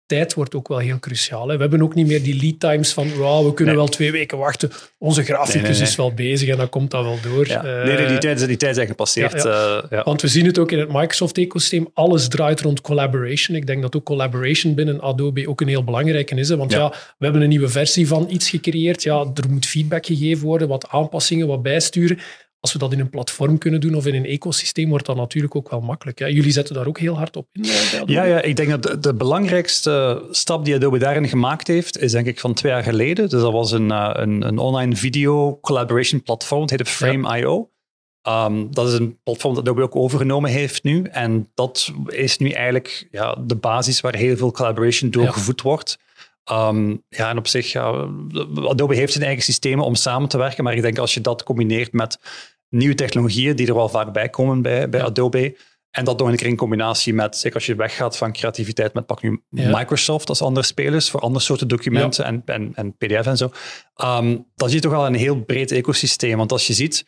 tijd 0.06 0.34
wordt 0.34 0.56
ook 0.56 0.68
wel 0.68 0.78
heel 0.78 1.00
cruciaal. 1.00 1.48
Hè? 1.48 1.56
We 1.56 1.62
hebben 1.62 1.82
ook 1.82 1.96
niet 1.96 2.08
meer 2.08 2.24
die 2.24 2.42
lead 2.42 2.60
times 2.60 2.94
van 2.94 3.14
wow, 3.14 3.46
we 3.46 3.54
kunnen 3.54 3.74
Nee. 3.74 3.84
wel 3.84 3.94
twee 3.94 4.12
weken 4.12 4.38
wachten. 4.38 4.72
Onze 4.98 5.24
graficus 5.24 5.54
Nee, 5.54 5.64
nee, 5.64 5.72
nee. 5.80 5.82
is 5.90 5.96
wel 5.96 6.14
bezig 6.14 6.50
en 6.50 6.58
dan 6.58 6.70
komt 6.70 6.92
dat 6.92 7.04
wel 7.04 7.18
door. 7.34 7.48
Ja. 7.48 7.64
Eh, 7.64 7.86
nee, 7.86 7.98
nee, 7.98 8.08
die 8.08 8.18
tijd, 8.18 8.48
die 8.48 8.58
tijd 8.58 8.76
zijn 8.76 8.88
gepasseerd. 8.88 9.44
ja, 9.44 9.78
eh, 9.82 9.90
ja. 9.90 10.04
Want 10.04 10.22
we 10.22 10.28
zien 10.28 10.46
het 10.46 10.58
ook 10.58 10.72
in 10.72 10.80
het 10.80 10.92
Microsoft-ecosysteem. 10.92 11.88
Alles 11.94 12.28
draait 12.28 12.62
rond 12.62 12.82
collaboration. 12.82 13.58
Ik 13.58 13.68
denk 13.68 13.82
dat 13.82 13.96
ook 13.96 14.04
collaboration 14.06 14.74
binnen 14.76 15.02
Adobe 15.02 15.48
ook 15.50 15.62
een 15.62 15.68
heel 15.68 15.84
belangrijke 15.84 16.36
is. 16.36 16.50
Hè? 16.50 16.58
Want 16.58 16.72
ja. 16.72 16.78
Ja. 16.80 16.90
we 17.18 17.24
hebben 17.26 17.42
een 17.42 17.50
nieuwe 17.50 17.70
versie 17.70 18.08
van 18.08 18.28
iets 18.30 18.50
gecreëerd. 18.50 19.04
Ja, 19.04 19.20
er 19.34 19.50
moet 19.50 19.66
feedback 19.66 20.06
gegeven 20.06 20.46
worden, 20.46 20.68
wat 20.68 20.88
aanpassingen, 20.90 21.48
wat 21.48 21.62
bijsturen. 21.62 22.20
Als 22.64 22.74
we 22.74 22.80
dat 22.80 22.92
in 22.92 23.00
een 23.00 23.10
platform 23.10 23.58
kunnen 23.58 23.80
doen 23.82 23.94
of 23.96 24.06
in 24.06 24.16
een 24.16 24.26
ecosysteem, 24.26 24.90
wordt 24.90 25.06
dat 25.06 25.16
natuurlijk 25.16 25.56
ook 25.56 25.70
wel 25.70 25.82
makkelijk. 25.82 26.20
Hè? 26.20 26.26
Jullie 26.26 26.52
zetten 26.52 26.76
daar 26.76 26.88
ook 26.88 27.00
heel 27.00 27.18
hard 27.18 27.36
op 27.36 27.48
in. 27.52 27.64
eh. 27.64 28.02
Ja, 28.06 28.24
ja, 28.24 28.42
ik 28.42 28.56
denk 28.56 28.70
dat 28.70 28.84
de, 28.84 29.00
de 29.00 29.14
belangrijkste 29.14 30.24
stap 30.32 30.66
die 30.66 30.76
Adobe 30.76 30.98
daarin 30.98 31.28
gemaakt 31.28 31.68
heeft, 31.68 31.98
is 31.98 32.12
denk 32.12 32.28
ik 32.28 32.40
van 32.40 32.54
twee 32.54 32.72
jaar 32.72 32.84
geleden. 32.84 33.30
Dus 33.30 33.42
dat 33.42 33.52
was 33.52 33.72
een, 33.72 33.92
eh, 33.92 34.10
een, 34.14 34.42
een 34.48 34.58
online 34.58 34.96
video 34.96 35.60
collaboration 35.62 36.24
platform. 36.24 36.62
Het 36.62 36.70
heette 36.70 36.86
Frame.io. 36.86 37.70
Ehm, 38.22 38.66
dat 38.72 38.88
is 38.88 38.94
een 38.94 39.20
platform 39.24 39.54
dat 39.54 39.64
Adobe 39.64 39.82
ook 39.82 39.96
overgenomen 39.96 40.52
heeft 40.52 40.84
nu. 40.84 41.04
En 41.12 41.50
dat 41.54 41.92
is 42.08 42.38
nu 42.38 42.50
eigenlijk 42.50 43.08
ja, 43.12 43.36
de 43.46 43.56
basis 43.56 44.02
waar 44.02 44.16
heel 44.16 44.38
veel 44.38 44.52
collaboration 44.52 45.10
door 45.10 45.24
Ja. 45.24 45.32
gevoed 45.32 45.62
wordt. 45.62 45.98
Ehm, 46.44 46.90
ja, 47.10 47.30
en 47.30 47.38
op 47.38 47.48
zich, 47.48 47.72
ja, 47.72 48.08
Adobe 48.56 48.96
heeft 48.96 49.14
zijn 49.14 49.26
eigen 49.26 49.44
systemen 49.44 49.86
om 49.86 49.96
samen 49.96 50.30
te 50.30 50.38
werken. 50.38 50.64
Maar 50.64 50.74
ik 50.76 50.82
denk 50.82 50.98
als 50.98 51.14
je 51.14 51.22
dat 51.22 51.44
combineert 51.44 51.94
met 51.94 52.20
nieuwe 52.74 52.96
technologieën 52.96 53.56
die 53.56 53.68
er 53.68 53.76
wel 53.76 53.90
vaak 53.90 54.14
bij 54.14 54.30
komen 54.30 54.62
bij, 54.62 54.90
bij 54.90 55.00
Ja. 55.00 55.06
Adobe. 55.06 55.58
En 55.92 56.06
dat 56.06 56.20
nog 56.20 56.28
een 56.30 56.36
keer 56.36 56.48
in 56.48 56.56
combinatie 56.56 57.14
met, 57.14 57.38
zeker 57.38 57.56
als 57.56 57.66
je 57.66 57.76
weggaat 57.76 58.18
van 58.18 58.34
creativiteit 58.34 58.94
met 58.94 59.06
pak 59.06 59.22
nu 59.22 59.42
Ja. 59.50 59.78
Microsoft 59.78 60.30
als 60.30 60.42
andere 60.42 60.66
spelers 60.66 61.10
voor 61.10 61.20
andere 61.20 61.44
soorten 61.44 61.68
documenten 61.68 62.26
en, 62.26 62.42
en, 62.46 62.72
en 62.76 62.96
PDF 62.98 63.26
en 63.26 63.38
zo. 63.38 63.52
Ehm, 63.96 64.38
dan 64.56 64.68
zie 64.68 64.78
je 64.78 64.84
toch 64.84 64.92
wel 64.92 65.06
een 65.06 65.16
heel 65.16 65.44
breed 65.44 65.72
ecosysteem. 65.72 66.38
Want 66.38 66.52
als 66.52 66.68
je 66.68 66.74
ziet, 66.74 67.06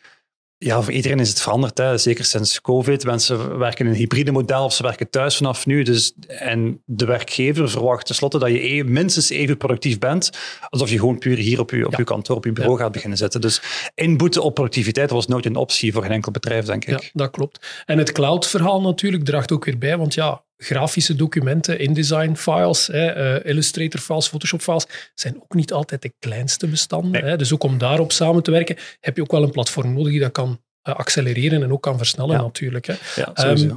ja, 0.58 0.82
voor 0.82 0.92
iedereen 0.92 1.20
is 1.20 1.28
het 1.28 1.40
veranderd. 1.40 1.78
Hè. 1.78 1.98
Zeker 1.98 2.24
sinds 2.24 2.60
COVID. 2.60 3.04
Mensen 3.04 3.58
werken 3.58 3.84
in 3.84 3.90
een 3.90 3.96
hybride 3.98 4.32
model 4.32 4.64
of 4.64 4.72
ze 4.72 4.82
werken 4.82 5.10
thuis 5.10 5.36
vanaf 5.36 5.66
nu. 5.66 5.82
Dus, 5.82 6.14
en 6.26 6.82
de 6.84 7.04
werkgever 7.04 7.70
verwacht 7.70 8.06
tenslotte 8.06 8.38
dat 8.38 8.48
je 8.48 8.68
e- 8.74 8.82
minstens 8.82 9.30
even 9.30 9.56
productief 9.56 9.98
bent 9.98 10.30
alsof 10.68 10.90
je 10.90 10.98
gewoon 10.98 11.18
puur 11.18 11.36
hier 11.36 11.60
op 11.60 11.70
je, 11.70 11.86
op 11.86 11.92
Ja. 11.92 11.98
je 11.98 12.04
kantoor, 12.04 12.36
op 12.36 12.44
je 12.44 12.52
bureau 12.52 12.78
gaat 12.78 12.92
beginnen 12.92 13.18
zitten. 13.18 13.40
Dus 13.40 13.62
inboeten 13.94 14.42
op 14.42 14.54
productiviteit 14.54 15.10
was 15.10 15.26
nooit 15.26 15.46
een 15.46 15.56
optie 15.56 15.92
voor 15.92 16.02
geen 16.02 16.12
enkel 16.12 16.32
bedrijf, 16.32 16.64
denk 16.64 16.84
ik. 16.84 17.00
Ja, 17.00 17.08
dat 17.12 17.30
klopt. 17.30 17.82
En 17.84 17.98
het 17.98 18.12
cloud-verhaal 18.12 18.80
natuurlijk 18.80 19.24
draagt 19.24 19.52
ook 19.52 19.64
weer 19.64 19.78
bij, 19.78 19.98
want 19.98 20.14
ja, 20.14 20.44
grafische 20.56 21.14
documenten, 21.14 21.78
InDesign-files, 21.78 22.88
eh, 22.88 23.44
Illustrator-files, 23.44 24.28
Photoshop-files, 24.28 24.86
zijn 25.14 25.36
ook 25.42 25.54
niet 25.54 25.72
altijd 25.72 26.02
de 26.02 26.12
kleinste 26.18 26.66
bestanden. 26.66 27.10
Nee. 27.10 27.30
Hè. 27.30 27.36
Dus 27.36 27.52
ook 27.52 27.62
om 27.62 27.78
daarop 27.78 28.12
samen 28.12 28.42
te 28.42 28.50
werken, 28.50 28.76
heb 29.00 29.16
je 29.16 29.22
ook 29.22 29.30
wel 29.30 29.42
een 29.42 29.50
platform 29.50 29.92
nodig 29.92 30.10
die 30.12 30.20
dat 30.20 30.32
kan 30.32 30.64
eh, 30.82 30.94
accelereren 30.94 31.62
en 31.62 31.72
ook 31.72 31.82
kan 31.82 31.96
versnellen 31.98 32.36
Ja. 32.36 32.42
natuurlijk. 32.42 32.86
Hè. 32.86 32.94
Ja. 33.16 33.32
Ehm, 33.34 33.70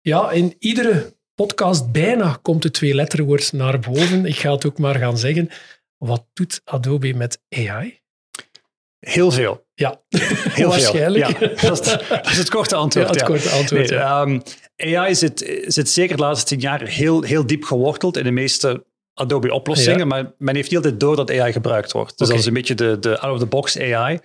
Ja, 0.00 0.30
in 0.30 0.54
iedere 0.58 1.14
podcast 1.34 1.92
bijna 1.92 2.38
komt 2.42 2.62
het 2.64 2.72
twee-letterwoord 2.72 3.52
naar 3.52 3.78
boven. 3.80 4.26
Ik 4.26 4.36
ga 4.36 4.52
het 4.52 4.66
ook 4.66 4.78
maar 4.78 4.94
gaan 4.94 5.18
zeggen. 5.18 5.48
Wat 5.96 6.26
doet 6.32 6.60
Adobe 6.64 7.12
met 7.14 7.40
AI? 7.48 8.00
Heel 8.98 9.30
veel. 9.30 9.66
Ja, 9.74 10.00
Heel 10.08 10.68
waarschijnlijk. 10.68 11.36
veel. 11.36 11.48
Ja, 11.48 11.54
dat, 11.68 11.86
is, 11.86 11.92
dat 12.08 12.26
is 12.26 12.36
het 12.38 12.50
korte 12.50 12.74
Ja, 12.74 12.80
antwoord. 12.80 13.08
het 13.08 13.20
ja. 13.20 13.24
korte 13.26 13.48
antwoord. 13.48 13.90
Nee, 13.90 13.98
ja. 13.98 14.26
AI 14.76 15.14
zit, 15.14 15.62
zit 15.66 15.88
zeker 15.88 16.16
de 16.16 16.22
laatste 16.22 16.46
tien 16.46 16.60
jaar 16.60 16.82
heel, 16.82 17.22
heel 17.22 17.46
diep 17.46 17.64
geworteld 17.64 18.16
in 18.16 18.24
de 18.24 18.30
meeste 18.30 18.84
Adobe-oplossingen, 19.14 19.98
Ja. 19.98 20.04
maar 20.04 20.32
men 20.38 20.54
heeft 20.54 20.68
niet 20.70 20.76
altijd 20.76 21.00
door 21.00 21.16
dat 21.16 21.30
AI 21.30 21.52
gebruikt 21.52 21.92
wordt. 21.92 22.18
Dus 22.18 22.26
Oké. 22.26 22.30
dat 22.30 22.38
is 22.40 22.46
een 22.46 22.54
beetje 22.54 22.74
de, 22.74 22.98
de 22.98 23.18
out-of-the-box 23.18 23.78
AI. 23.78 24.18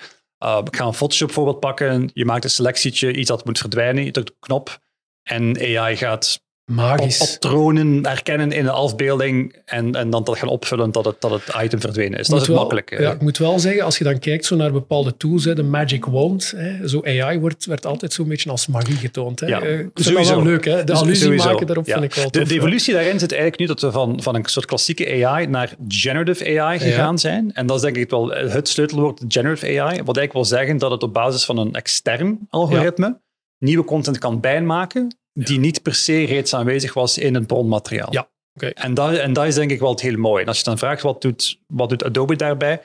Uh, 0.44 0.62
ik 0.64 0.76
ga 0.76 0.86
een 0.86 0.94
Photoshop 0.94 1.32
voorbeeld 1.32 1.60
pakken. 1.60 2.10
Je 2.14 2.26
maakt 2.26 2.44
een 2.44 2.50
selectietje, 2.50 3.14
iets 3.14 3.28
dat 3.30 3.46
moet 3.46 3.58
verdwijnen. 3.60 4.04
Je 4.06 4.12
drukt 4.12 4.30
op 4.30 4.40
knop 4.40 4.80
en 5.24 5.58
AI 5.78 5.96
gaat 5.98 6.42
Magisch. 6.72 7.18
patronen 7.18 8.06
herkennen 8.08 8.52
in 8.52 8.64
de 8.64 8.72
afbeelding 8.72 9.56
en, 9.66 9.96
en 9.96 10.10
dan 10.10 10.24
dat 10.24 10.38
gaan 10.38 10.48
opvullen 10.50 10.92
dat 10.92 11.06
het, 11.06 11.16
dat 11.22 11.32
het 11.32 11.44
item 11.64 11.80
verdwenen 11.82 12.20
is. 12.20 12.28
Dat 12.28 12.42
is 12.42 12.48
het 12.48 12.56
makkelijke. 12.56 13.02
Ja, 13.02 13.12
ik 13.12 13.22
moet 13.22 13.38
wel 13.38 13.60
zeggen, 13.60 13.84
als 13.84 13.98
je 13.98 14.04
dan 14.04 14.20
kijkt 14.20 14.46
zo 14.46 14.56
naar 14.56 14.72
bepaalde 14.72 15.18
tools, 15.18 15.46
hè, 15.46 15.56
de 15.56 15.64
Magic 15.64 16.06
Wand, 16.06 16.54
hè, 16.56 16.88
zo 16.88 17.02
AI 17.04 17.40
wordt, 17.40 17.66
werd 17.66 17.86
altijd 17.86 18.14
zo'n 18.14 18.28
beetje 18.28 18.50
als 18.50 18.68
magie 18.68 18.96
getoond. 18.96 19.40
Hè. 19.40 19.46
Ja, 19.48 19.62
Eh, 19.62 19.80
ik 19.80 19.90
sowieso. 19.94 20.36
wel 20.36 20.44
leuk. 20.44 20.66
Hè. 20.66 20.84
De 20.84 20.94
allusie 20.94 21.24
Sowieso. 21.24 21.50
maken 21.52 21.66
daarop 21.68 21.86
Ja. 21.88 21.94
vind 22.00 22.06
ik 22.06 22.14
wel 22.14 22.30
tof. 22.30 22.48
de 22.48 22.56
evolutie 22.56 22.94
daarin 22.94 23.20
zit 23.20 23.32
eigenlijk 23.32 23.60
nu 23.62 23.66
dat 23.68 23.82
we 23.82 23.92
van, 23.92 24.22
van 24.22 24.36
een 24.36 24.46
soort 24.46 24.66
klassieke 24.66 25.26
AI 25.26 25.48
naar 25.48 25.74
generative 25.88 26.60
AI 26.62 26.80
gegaan 26.80 27.20
zijn. 27.20 27.54
En 27.54 27.66
dat 27.66 27.76
is 27.76 27.82
denk 27.82 27.96
ik 27.96 28.10
wel 28.10 28.30
het 28.30 28.68
sleutelwoord 28.68 29.22
generative 29.28 29.66
AI. 29.68 29.80
Wat 30.04 30.18
eigenlijk 30.18 30.34
wil 30.34 30.46
zeggen 30.46 30.78
dat 30.78 30.92
het 30.92 31.04
op 31.04 31.14
basis 31.14 31.46
van 31.46 31.58
een 31.58 31.74
extern 31.74 32.40
algoritme 32.50 33.20
nieuwe 33.60 33.84
content 33.86 34.18
kan 34.18 34.40
bijmaken 34.40 35.16
die 35.34 35.60
niet 35.60 35.82
per 35.82 35.96
se 35.96 36.26
reeds 36.26 36.54
aanwezig 36.54 36.94
was 36.94 37.18
in 37.18 37.36
het 37.36 37.48
bronmateriaal. 37.48 38.14
Ja, 38.14 38.30
oké. 38.54 38.68
En, 38.68 38.94
dat, 38.94 39.14
en 39.14 39.34
dat 39.34 39.46
is 39.46 39.56
denk 39.56 39.72
ik 39.72 39.80
wel 39.80 39.90
het 39.90 40.02
heel 40.02 40.18
mooie. 40.18 40.42
En 40.42 40.48
als 40.48 40.58
je 40.58 40.64
dan 40.64 40.78
vraagt 40.78 41.02
wat 41.02 41.22
doet, 41.22 41.60
wat 41.68 41.90
doet 41.90 42.04
Adobe 42.04 42.36
daarbij, 42.36 42.82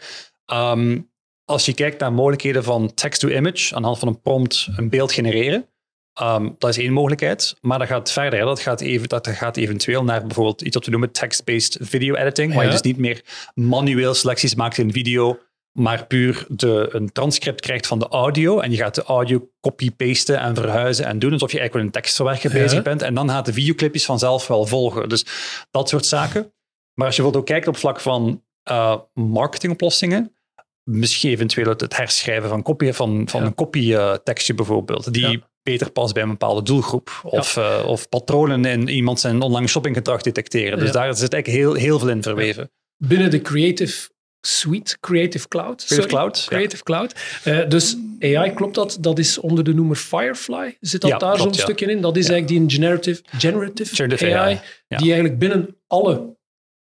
Ehm, 0.47 1.01
als 1.45 1.65
je 1.65 1.75
kijkt 1.75 2.01
naar 2.01 2.13
mogelijkheden 2.13 2.65
van 2.65 2.95
text-to-image, 2.95 3.75
aan 3.75 3.81
de 3.81 3.87
hand 3.87 3.99
van 3.99 4.09
een 4.09 4.21
prompt 4.21 4.69
een 4.77 4.89
beeld 4.89 5.13
genereren, 5.13 5.67
ehm, 6.13 6.51
dat 6.59 6.71
is 6.71 6.79
één 6.79 6.93
mogelijkheid. 6.93 7.57
Maar 7.61 7.79
dat 7.79 7.89
gaat 7.89 8.13
verder. 8.13 8.39
hè. 8.39 8.45
Dat 8.45 8.61
gaat, 8.61 8.81
even, 8.81 9.09
dat 9.09 9.29
gaat 9.29 9.57
eventueel 9.57 10.05
naar 10.05 10.21
bijvoorbeeld 10.27 10.63
iets 10.63 10.75
wat 10.75 10.85
we 10.85 10.91
noemen 10.91 11.13
text-based 11.13 11.79
video 11.81 12.15
editing, 12.15 12.55
waar 12.55 12.65
je 12.65 12.71
dus 12.71 12.81
niet 12.81 12.97
meer 12.97 13.25
manueel 13.55 14.15
selecties 14.15 14.55
maakt 14.55 14.79
in 14.79 14.93
video, 14.93 15.39
maar 15.77 16.07
puur 16.07 16.45
de, 16.49 16.89
een 16.93 17.13
transcript 17.13 17.61
krijgt 17.61 17.87
van 17.87 17.99
de 17.99 18.09
audio 18.09 18.61
en 18.61 18.71
je 18.71 18.77
gaat 18.77 18.95
de 18.95 19.03
audio 19.03 19.49
copy-pasten 19.61 20.39
en 20.41 20.55
verhuizen 20.55 21.05
en 21.07 21.19
doen 21.19 21.33
alsof 21.33 21.53
je 21.53 21.59
eigenlijk 21.59 21.87
met 21.87 21.95
een 21.97 22.03
tekstverwerker 22.03 22.55
Ja. 22.57 22.63
bezig 22.63 22.83
bent. 22.83 23.03
En 23.03 23.15
dan 23.15 23.31
gaat 23.31 23.47
de 23.47 23.53
videoclipjes 23.53 24.05
vanzelf 24.05 24.47
wel 24.47 24.67
volgen. 24.67 25.09
Dus 25.09 25.25
dat 25.71 25.89
soort 25.89 26.07
zaken. 26.07 26.53
Maar 26.95 27.07
als 27.07 27.17
je 27.17 27.23
bijvoorbeeld 27.23 27.37
ook 27.37 27.47
kijkt 27.47 27.69
op 27.69 27.77
vlak 27.77 28.01
van 28.01 28.45
eh, 28.63 28.97
marketingoplossingen, 29.15 30.37
misschien 30.83 31.31
eventueel 31.31 31.69
het, 31.69 31.97
herschrijven 31.97 32.49
van, 32.49 32.63
kopie, 32.63 32.93
van, 32.93 33.29
van 33.29 33.41
Ja. 33.41 33.47
een 33.47 33.55
kopietekstje 33.55 34.55
bijvoorbeeld, 34.55 35.13
die 35.13 35.29
Ja. 35.31 35.39
beter 35.63 35.91
past 35.91 36.15
bij 36.15 36.23
een 36.23 36.29
bepaalde 36.29 36.63
doelgroep. 36.63 37.21
Of, 37.23 37.57
eh, 37.57 37.85
of 37.87 38.09
patronen 38.09 38.65
in 38.65 38.89
iemand 38.89 39.21
zijn 39.21 39.41
online 39.41 39.67
shoppinggedrag 39.67 40.23
detecteren. 40.23 40.79
Dus 40.79 40.87
Ja. 40.87 40.93
daar 40.93 41.17
zit 41.17 41.33
eigenlijk 41.33 41.65
heel, 41.65 41.75
heel 41.75 41.99
veel 41.99 42.09
in 42.09 42.23
verweven. 42.23 42.71
Binnen 43.05 43.31
de 43.31 43.43
Creative 43.43 44.09
Suite, 44.47 44.97
Creative 45.01 45.49
Cloud. 45.49 45.83
sorry. 45.83 46.07
Cloud, 46.07 46.39
ja. 46.39 46.57
Creative 46.57 46.83
Cloud. 46.83 47.15
Eh, 47.45 47.69
dus 47.69 47.97
AI, 48.21 48.53
klopt 48.53 48.75
dat? 48.75 48.99
Dat 49.01 49.19
is 49.19 49.39
onder 49.39 49.65
de 49.65 49.75
noemer 49.75 49.97
Firefly. 49.97 50.77
Zit 50.81 51.01
dat 51.01 51.11
Ja, 51.11 51.19
daar 51.19 51.39
zo'n 51.39 51.55
stukje 51.55 51.87
in? 51.87 52.01
Dat 52.01 52.17
is 52.17 52.29
eigenlijk 52.29 52.61
die 52.61 52.79
generative, 52.79 53.23
generative, 53.39 53.95
Generative 53.95 54.39
AI, 54.39 54.61
die 54.89 55.11
eigenlijk 55.13 55.39
binnen 55.39 55.77
alle 55.87 56.35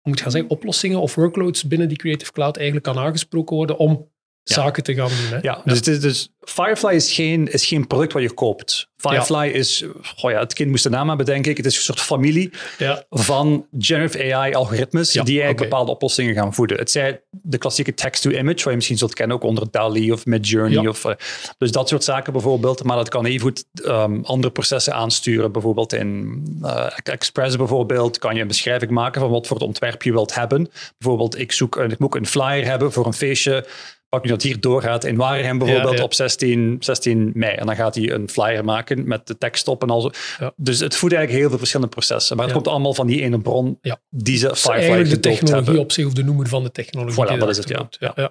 moet 0.07 0.17
ik 0.17 0.23
gaan 0.23 0.31
zeggen, 0.31 0.51
oplossingen 0.51 1.01
of 1.01 1.15
workloads 1.15 1.67
binnen 1.67 1.89
die 1.89 1.97
Creative 1.97 2.33
Cloud 2.33 2.57
eigenlijk 2.57 2.87
kan 2.87 2.99
aangesproken 2.99 3.57
worden 3.57 3.79
om. 3.79 4.11
Zaken 4.55 4.83
te 4.83 4.95
gaan 4.95 5.09
doen. 5.09 5.29
Hè? 5.31 5.39
Ja, 5.43 5.61
dus, 5.65 5.77
het 5.77 5.87
is, 5.87 6.01
dus 6.01 6.31
Firefly 6.41 6.95
is 6.95 7.13
geen, 7.13 7.53
is 7.53 7.67
geen 7.67 7.87
product 7.87 8.13
wat 8.13 8.23
je 8.23 8.33
koopt. 8.35 8.89
Firefly 8.97 9.47
is, 9.49 9.85
goh 10.17 10.31
ja, 10.31 10.39
het 10.39 10.53
kind 10.53 10.71
moest 10.71 10.83
de 10.83 10.91
naam 10.91 11.09
hebben, 11.09 11.27
denk 11.27 11.47
ik. 11.47 11.57
Het 11.57 11.67
is 11.67 11.77
een 11.77 11.83
soort 11.83 12.01
familie 12.01 12.51
Ja. 12.79 13.05
van 13.11 13.67
generative 13.79 14.35
AI-algoritmes 14.35 15.13
Ja, 15.13 15.23
die 15.23 15.41
eigenlijk 15.41 15.71
bepaalde 15.71 15.91
oplossingen 15.91 16.35
gaan 16.35 16.55
voeden. 16.55 16.79
Het 16.79 16.91
zij 16.91 17.23
de 17.31 17.59
klassieke 17.59 17.95
text-to-image, 17.95 18.55
wat 18.55 18.65
je 18.65 18.75
misschien 18.75 18.99
zult 18.99 19.15
kennen 19.15 19.37
ook 19.37 19.43
onder 19.43 19.71
DALI 19.71 20.13
of 20.13 20.27
Midjourney. 20.27 20.83
Ja. 20.83 20.89
Of, 20.89 21.05
eh, 21.05 21.15
dus 21.59 21.71
dat 21.71 21.89
soort 21.89 22.05
zaken 22.05 22.33
bijvoorbeeld. 22.33 22.83
Maar 22.85 22.97
dat 22.97 23.09
kan 23.09 23.25
even 23.25 23.41
goed 23.41 23.65
ehm, 23.85 24.21
andere 24.23 24.53
processen 24.53 24.95
aansturen. 24.95 25.53
Bijvoorbeeld 25.53 25.93
in 25.93 26.43
eh, 26.63 26.87
Express 27.03 27.57
bijvoorbeeld 27.57 28.19
kan 28.19 28.35
je 28.35 28.41
een 28.41 28.49
beschrijving 28.49 28.91
maken 28.91 29.21
van 29.21 29.31
wat 29.31 29.47
voor 29.47 29.57
het 29.57 29.67
ontwerp 29.67 30.03
je 30.03 30.13
wilt 30.13 30.35
hebben. 30.35 30.71
Bijvoorbeeld, 30.99 31.39
ik, 31.39 31.53
zoek 31.53 31.77
een, 31.77 31.91
ik 31.91 31.99
moet 31.99 32.15
een 32.15 32.27
flyer 32.27 32.65
hebben 32.65 32.93
voor 32.93 33.07
een 33.07 33.15
feestje. 33.15 33.67
Pak 34.09 34.25
nu 34.25 34.31
dat 34.31 34.43
hier 34.43 34.61
doorgaat 34.61 35.05
in 35.05 35.17
Waregem 35.17 35.59
bijvoorbeeld 35.59 35.91
Ja, 35.93 35.97
ja. 35.99 36.03
op 36.05 36.15
16, 36.15 36.77
16 36.81 37.31
mei. 37.35 37.55
En 37.55 37.67
dan 37.67 37.77
gaat 37.77 37.95
hij 37.95 38.11
een 38.13 38.29
flyer 38.29 38.65
maken 38.65 39.09
met 39.09 39.27
de 39.27 39.39
tekst 39.39 39.69
op 39.69 39.83
en 39.83 39.91
al 39.91 40.01
zo. 40.01 40.11
Ja. 40.39 40.53
Dus 40.57 40.81
het 40.81 40.97
voedt 40.97 41.13
eigenlijk 41.13 41.41
heel 41.41 41.49
veel 41.49 41.59
verschillende 41.59 41.93
processen. 41.95 42.37
Maar 42.37 42.45
het 42.45 42.55
komt 42.55 42.69
allemaal 42.69 42.95
van 42.95 43.07
die 43.07 43.23
ene 43.23 43.41
bron 43.41 43.79
Ja. 43.81 43.99
die 44.11 44.37
ze 44.39 44.51
is 44.51 44.61
Firefly 44.61 44.81
eigenlijk 44.81 45.11
de 45.11 45.21
technologie 45.29 45.65
hebben. 45.65 45.83
op 45.83 45.93
zich, 45.93 46.07
of 46.07 46.13
de 46.13 46.25
noemer 46.25 46.49
van 46.49 46.63
de 46.63 46.71
technologie. 46.71 47.25
Voilà, 47.25 47.39
dat 47.39 47.49
is 47.49 47.57
het, 47.57 47.69
ja. 47.99 48.31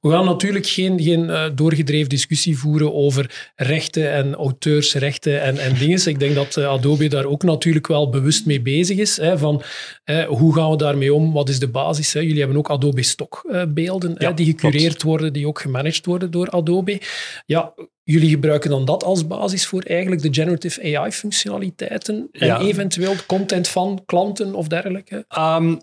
We 0.00 0.10
gaan 0.10 0.24
natuurlijk 0.24 0.66
geen, 0.66 1.00
geen 1.02 1.30
eh, 1.30 1.44
doorgedreven 1.54 2.08
discussie 2.08 2.58
voeren 2.58 2.94
over 2.94 3.50
rechten 3.56 4.12
en 4.12 4.34
auteursrechten 4.34 5.42
en, 5.42 5.58
en 5.58 5.74
dingen. 5.78 6.08
Ik 6.08 6.18
denk 6.18 6.34
dat 6.34 6.56
eh, 6.56 6.66
Adobe 6.68 7.08
daar 7.08 7.24
ook 7.24 7.42
natuurlijk 7.42 7.86
wel 7.86 8.08
bewust 8.10 8.46
mee 8.46 8.60
bezig 8.60 8.98
is. 8.98 9.16
Hè, 9.16 9.38
van 9.38 9.62
eh, 10.04 10.24
hoe 10.24 10.54
gaan 10.54 10.70
we 10.70 10.76
daarmee 10.76 11.14
om? 11.14 11.32
Wat 11.32 11.48
is 11.48 11.58
de 11.58 11.68
basis? 11.68 12.12
Hè? 12.12 12.20
Jullie 12.20 12.38
hebben 12.38 12.56
ook 12.58 12.70
Adobe 12.70 13.02
stokbeelden 13.02 14.14
Ja, 14.18 14.28
hè, 14.28 14.34
die 14.34 14.46
gecureerd 14.46 14.82
klopt. 14.86 15.02
worden, 15.02 15.12
die 15.32 15.46
ook 15.46 15.60
gemanaged 15.60 16.06
worden 16.06 16.30
door 16.30 16.50
Adobe. 16.50 17.00
Ja, 17.46 17.74
jullie 18.02 18.28
gebruiken 18.30 18.70
dan 18.70 18.84
dat 18.84 19.04
als 19.04 19.26
basis 19.26 19.66
voor 19.66 19.82
eigenlijk 19.82 20.22
de 20.22 20.34
generative 20.34 20.96
AI-functionaliteiten 20.96 22.28
en 22.32 22.46
Ja. 22.46 22.60
eventueel 22.60 23.14
content 23.26 23.68
van 23.68 24.02
klanten 24.06 24.54
of 24.54 24.66
dergelijke. 24.68 25.24
Ehm, 25.28 25.76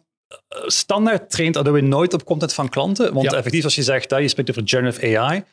standaard 0.66 1.30
traint 1.30 1.58
Adobe 1.58 1.82
nooit 1.82 2.14
op 2.14 2.24
content 2.26 2.54
van 2.54 2.70
klanten. 2.70 3.14
Want 3.14 3.32
Ja. 3.32 3.38
effectief, 3.38 3.64
als 3.64 3.76
je 3.76 3.84
zegt, 3.84 4.10
dat 4.10 4.22
je 4.22 4.28
spreekt 4.28 4.50
over 4.50 4.62
generative 4.66 5.18
AI. 5.20 5.44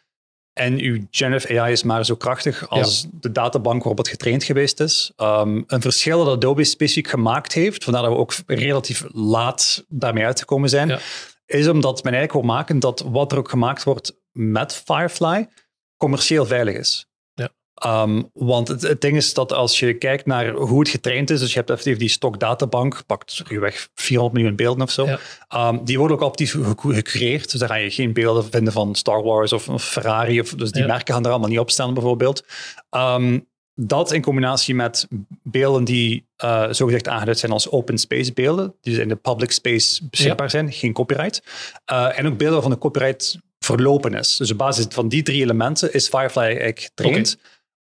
En 0.52 0.78
uw 0.80 0.98
generative 1.10 1.60
AI 1.60 1.72
is 1.72 1.82
maar 1.82 2.04
zo 2.04 2.14
krachtig 2.16 2.68
als 2.68 3.06
de 3.20 3.32
databank 3.32 3.78
waarop 3.78 3.98
het 3.98 4.08
getraind 4.08 4.44
geweest 4.44 4.80
is. 4.80 5.12
Ehm, 5.16 5.62
een 5.66 5.80
verschil 5.80 6.24
dat 6.24 6.34
Adobe 6.36 6.64
specifiek 6.64 7.08
gemaakt 7.08 7.52
heeft, 7.52 7.84
vandaar 7.84 8.02
dat 8.02 8.12
we 8.12 8.18
ook 8.18 8.34
relatief 8.46 9.04
laat 9.12 9.84
daarmee 9.88 10.24
uitgekomen 10.24 10.68
zijn, 10.68 10.88
Ja. 10.88 10.98
Is 11.48 11.68
omdat 11.68 12.02
men 12.04 12.12
eigenlijk 12.14 12.32
wil 12.46 12.54
maken 12.54 12.78
dat 12.78 13.04
wat 13.06 13.32
er 13.32 13.38
ook 13.38 13.50
gemaakt 13.50 13.84
wordt 13.84 14.18
met 14.32 14.82
Firefly 14.84 15.48
commercieel 15.96 16.46
veilig 16.46 16.74
is. 16.74 17.06
Ja. 17.34 17.48
Ehm, 17.74 18.22
want 18.32 18.68
het, 18.68 18.82
het 18.82 19.00
ding 19.00 19.16
is 19.16 19.34
dat 19.34 19.52
als 19.52 19.78
je 19.78 19.94
kijkt 19.94 20.26
naar 20.26 20.50
hoe 20.50 20.78
het 20.80 20.88
getraind 20.88 21.30
is, 21.30 21.40
dus 21.40 21.48
je 21.52 21.56
hebt 21.58 21.70
effectief 21.70 21.96
die 21.98 22.08
stokdatabank, 22.08 23.02
pakt 23.06 23.42
ruwweg 23.46 23.88
400 23.94 24.36
miljoen 24.36 24.56
beelden 24.56 24.82
of 24.82 24.90
zo, 24.90 25.04
Ja. 25.06 25.18
Ehm, 25.48 25.84
die 25.84 25.98
worden 25.98 26.16
ook 26.16 26.22
optief 26.22 26.52
gecu- 26.52 26.94
gecreëerd. 26.94 27.50
Dus 27.50 27.60
daar 27.60 27.68
ga 27.68 27.74
je 27.74 27.90
geen 27.90 28.12
beelden 28.12 28.50
vinden 28.50 28.72
van 28.72 28.94
Star 28.94 29.22
Wars 29.22 29.52
of, 29.52 29.68
of 29.68 29.84
Ferrari. 29.84 30.40
Of, 30.40 30.50
dus 30.54 30.72
die 30.72 30.82
Ja. 30.82 30.88
merken 30.88 31.14
gaan 31.14 31.24
er 31.24 31.30
allemaal 31.30 31.48
niet 31.48 31.58
op 31.58 31.70
staan, 31.70 31.94
bijvoorbeeld. 31.94 32.44
Ehm, 32.90 33.38
dat 33.80 34.12
in 34.12 34.22
combinatie 34.22 34.74
met 34.74 35.08
beelden 35.42 35.84
die 35.84 36.26
eh 36.36 36.66
zogezegd 36.70 37.08
aangeduid 37.08 37.38
zijn 37.38 37.52
als 37.52 37.70
open 37.70 37.98
space 37.98 38.32
beelden, 38.32 38.74
die 38.80 38.92
dus 38.92 39.02
in 39.02 39.08
de 39.08 39.16
public 39.16 39.50
space 39.50 40.08
beschikbaar 40.10 40.50
zijn, 40.50 40.72
geen 40.72 40.92
copyright. 40.92 41.42
Eh, 41.84 42.18
en 42.18 42.26
ook 42.26 42.36
beelden 42.36 42.52
waarvan 42.52 42.70
de 42.70 42.78
copyright 42.78 43.38
verlopen 43.58 44.14
is. 44.14 44.36
Dus 44.36 44.50
op 44.50 44.58
basis 44.58 44.86
van 44.88 45.08
die 45.08 45.22
drie 45.22 45.42
elementen 45.42 45.92
is 45.92 46.08
Firefly 46.08 46.42
eigenlijk 46.42 46.80
getraind 46.80 47.38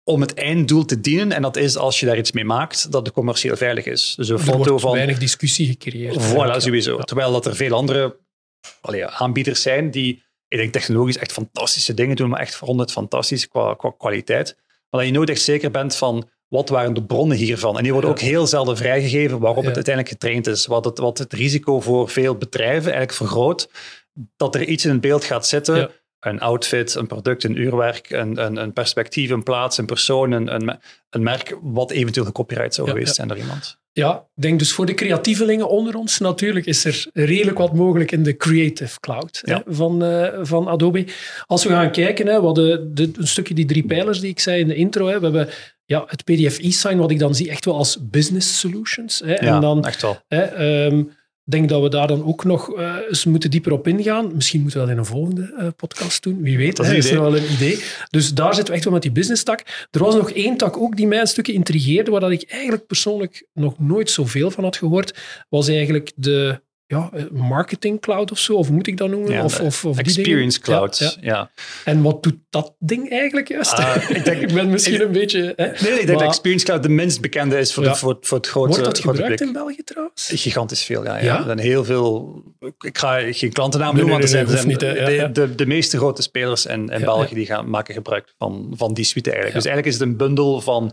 om 0.04 0.20
het 0.20 0.34
einddoel 0.34 0.84
te 0.84 1.00
dienen. 1.00 1.32
En 1.32 1.42
dat 1.42 1.56
is 1.56 1.76
als 1.76 2.00
je 2.00 2.06
daar 2.06 2.18
iets 2.18 2.32
mee 2.32 2.44
maakt, 2.44 2.92
dat 2.92 3.06
het 3.06 3.14
commercieel 3.14 3.56
veilig 3.56 3.84
is. 3.84 4.14
Dus 4.16 4.28
een 4.28 4.38
Er 4.38 4.42
foto 4.42 4.68
wordt 4.68 4.82
van... 4.82 4.92
weinig 4.92 5.18
discussie 5.18 5.66
gecreëerd. 5.66 6.16
Voilà, 6.16 6.56
sowieso. 6.56 6.96
Ja. 6.96 7.02
Terwijl 7.02 7.32
dat 7.32 7.46
er 7.46 7.56
veel 7.56 7.74
andere 7.74 8.16
allee, 8.80 9.06
aanbieders 9.06 9.62
zijn 9.62 9.90
die, 9.90 10.22
ik 10.48 10.58
denk, 10.58 10.72
technologisch 10.72 11.18
echt 11.18 11.32
fantastische 11.32 11.94
dingen 11.94 12.16
doen, 12.16 12.28
maar 12.28 12.40
echt 12.40 12.54
ronduit 12.54 12.92
fantastisch 12.92 13.48
qua, 13.48 13.74
qua 13.74 13.94
kwaliteit. 13.98 14.56
Maar 14.92 15.00
dat 15.00 15.10
je 15.10 15.16
nooit 15.16 15.30
echt 15.30 15.42
zeker 15.42 15.70
bent 15.70 15.96
van 15.96 16.28
wat 16.48 16.68
waren 16.68 16.94
de 16.94 17.04
bronnen 17.04 17.36
hiervan. 17.36 17.76
En 17.76 17.82
die 17.82 17.92
worden 17.92 18.10
ook 18.10 18.20
heel 18.20 18.46
zelden 18.46 18.76
vrijgegeven 18.76 19.38
waarop 19.38 19.64
het 19.64 19.74
uiteindelijk 19.74 20.14
getraind 20.14 20.46
is. 20.46 20.66
Wat 20.66 20.84
het, 20.84 20.98
wat 20.98 21.18
het 21.18 21.32
risico 21.32 21.80
voor 21.80 22.08
veel 22.08 22.36
bedrijven 22.36 22.92
eigenlijk 22.92 23.12
vergroot, 23.12 23.70
dat 24.36 24.54
er 24.54 24.64
iets 24.64 24.84
in 24.84 24.90
het 24.90 25.00
beeld 25.00 25.24
gaat 25.24 25.46
zitten. 25.46 25.90
Een 26.22 26.40
outfit, 26.40 26.94
een 26.94 27.06
product, 27.06 27.44
een 27.44 27.60
uurwerk, 27.60 28.10
een, 28.10 28.44
een, 28.44 28.56
een 28.56 28.72
perspectief, 28.72 29.30
een 29.30 29.42
plaats, 29.42 29.78
een 29.78 29.86
persoon, 29.86 30.32
een, 30.32 30.54
een, 30.54 30.78
een 31.10 31.22
merk, 31.22 31.56
wat 31.62 31.90
eventueel 31.90 32.26
gecopyright 32.26 32.74
zou 32.74 32.86
Ja, 32.86 32.92
geweest 32.92 33.14
zijn 33.14 33.28
door 33.28 33.36
iemand. 33.36 33.80
Ja, 33.92 34.26
ik 34.34 34.42
denk 34.42 34.58
dus 34.58 34.72
voor 34.72 34.86
de 34.86 34.94
creatievelingen 34.94 35.68
onder 35.68 35.94
ons 35.94 36.18
natuurlijk 36.18 36.66
is 36.66 36.84
er 36.84 37.06
redelijk 37.12 37.58
wat 37.58 37.74
mogelijk 37.74 38.12
in 38.12 38.22
de 38.22 38.36
Creative 38.36 39.00
Cloud 39.00 39.42
Ja. 39.44 39.62
hè, 39.66 39.74
van, 39.74 40.04
eh, 40.04 40.38
van 40.42 40.68
Adobe. 40.68 41.06
Als 41.46 41.64
we 41.64 41.70
gaan 41.70 41.90
kijken, 41.90 42.26
hè, 42.26 42.38
we 42.38 42.44
hadden 42.44 42.94
de, 42.94 43.10
een 43.16 43.26
stukje 43.28 43.54
die 43.54 43.64
drie 43.64 43.84
pijlers 43.86 44.20
die 44.20 44.30
ik 44.30 44.40
zei 44.40 44.60
in 44.60 44.68
de 44.68 44.74
intro. 44.74 45.06
Hè, 45.06 45.18
we 45.18 45.24
hebben 45.24 45.48
ja, 45.84 46.04
het 46.06 46.24
PDF 46.24 46.58
e-sign, 46.58 46.96
wat 46.96 47.10
ik 47.10 47.18
dan 47.18 47.34
zie 47.34 47.50
echt 47.50 47.64
wel 47.64 47.76
als 47.76 47.98
business 48.10 48.58
solutions. 48.58 49.20
Hè, 49.24 49.32
Ja, 49.34 49.38
en 49.54 49.60
dan 49.60 49.84
echt 49.84 50.02
wel. 50.02 50.22
Hè, 50.28 50.42
ehm, 50.42 51.02
denk 51.44 51.68
dat 51.68 51.82
we 51.82 51.88
daar 51.88 52.06
dan 52.06 52.24
ook 52.24 52.44
nog 52.44 52.74
eh, 52.74 52.94
eens 53.08 53.24
moeten 53.24 53.50
dieper 53.50 53.72
op 53.72 53.88
ingaan. 53.88 54.34
Misschien 54.34 54.60
moeten 54.60 54.80
we 54.80 54.86
dat 54.86 54.94
in 54.94 55.00
een 55.00 55.08
volgende 55.08 55.54
eh, 55.58 55.66
podcast 55.76 56.22
doen. 56.22 56.42
Wie 56.42 56.56
weet, 56.56 56.76
Dat 56.76 56.86
is 56.86 56.92
hè, 56.92 56.98
is 56.98 57.10
er 57.10 57.20
wel 57.20 57.36
een 57.36 57.52
idee. 57.52 57.82
Dus 58.10 58.34
daar 58.34 58.54
zitten 58.54 58.66
we 58.66 58.74
echt 58.74 58.84
wel 58.84 58.92
met 58.92 59.02
die 59.02 59.12
business 59.12 59.42
tak. 59.42 59.88
Er 59.90 60.00
was 60.00 60.14
nog 60.14 60.30
één 60.30 60.56
tak 60.56 60.76
ook 60.76 60.96
die 60.96 61.06
mij 61.06 61.20
een 61.20 61.26
stukje 61.26 61.52
intrigeerde, 61.52 62.10
waar 62.10 62.20
dat 62.20 62.30
ik 62.30 62.50
eigenlijk 62.50 62.86
persoonlijk 62.86 63.46
nog 63.52 63.78
nooit 63.78 64.10
zoveel 64.10 64.50
van 64.50 64.64
had 64.64 64.76
gehoord, 64.76 65.18
was 65.48 65.68
eigenlijk 65.68 66.12
de 66.14 66.60
ja, 66.92 67.10
marketing 67.32 68.00
cloud 68.00 68.30
of 68.30 68.38
zo, 68.38 68.54
of 68.54 68.70
moet 68.70 68.86
ik 68.86 68.96
dat 68.96 69.08
noemen? 69.08 69.44
of, 69.44 69.60
of, 69.60 69.84
of 69.84 69.98
experience 69.98 70.60
cloud, 70.60 71.18
ja, 71.20 71.50
En 71.84 72.02
wat 72.02 72.22
doet 72.22 72.36
dat 72.50 72.74
ding 72.78 73.10
eigenlijk 73.10 73.48
juist? 73.48 73.78
Uh, 73.78 73.96
ik, 74.16 74.24
denk, 74.24 74.42
ik 74.42 74.54
ben 74.54 74.70
misschien 74.70 75.00
een 75.00 75.12
beetje... 75.12 75.52
Hè? 75.56 75.66
Nee, 75.66 76.00
ik 76.00 76.06
denk 76.06 76.18
dat 76.18 76.28
experience 76.28 76.64
cloud 76.64 76.82
de 76.82 76.88
minst 76.88 77.20
bekende 77.20 77.58
is 77.58 77.74
voor, 77.74 77.84
de, 77.84 77.94
voor, 77.94 78.16
voor 78.20 78.38
het 78.38 78.46
grote 78.46 78.68
Wordt 78.68 78.84
dat 78.84 78.98
gebruikt 78.98 79.40
in 79.40 79.52
België 79.52 79.82
trouwens? 79.84 80.30
Gigantisch 80.34 80.84
veel, 80.84 81.04
ja. 81.04 81.16
ja. 81.16 81.38
Er 81.38 81.44
zijn 81.44 81.58
heel 81.58 81.84
veel... 81.84 82.42
Ik 82.78 82.98
ga 82.98 83.32
geen 83.32 83.52
klantennaam 83.52 83.94
noemen, 83.94 84.10
want 84.10 84.22
er 84.22 84.28
zijn, 84.28 84.66
niet, 84.68 84.80
de, 84.80 85.28
de, 85.32 85.54
de, 85.54 85.66
meeste 85.66 85.96
grote 85.96 86.22
spelers 86.22 86.66
in, 86.66 86.88
in 86.88 87.00
België 87.00 87.34
die 87.34 87.46
gaan 87.46 87.70
maken 87.70 87.94
gebruik 87.94 88.34
van, 88.38 88.72
van 88.76 88.94
die 88.94 89.04
suite 89.04 89.30
eigenlijk. 89.30 89.62
Dus 89.62 89.72
eigenlijk 89.72 89.94
is 89.94 90.00
het 90.00 90.10
een 90.10 90.16
bundel 90.16 90.60
van 90.60 90.92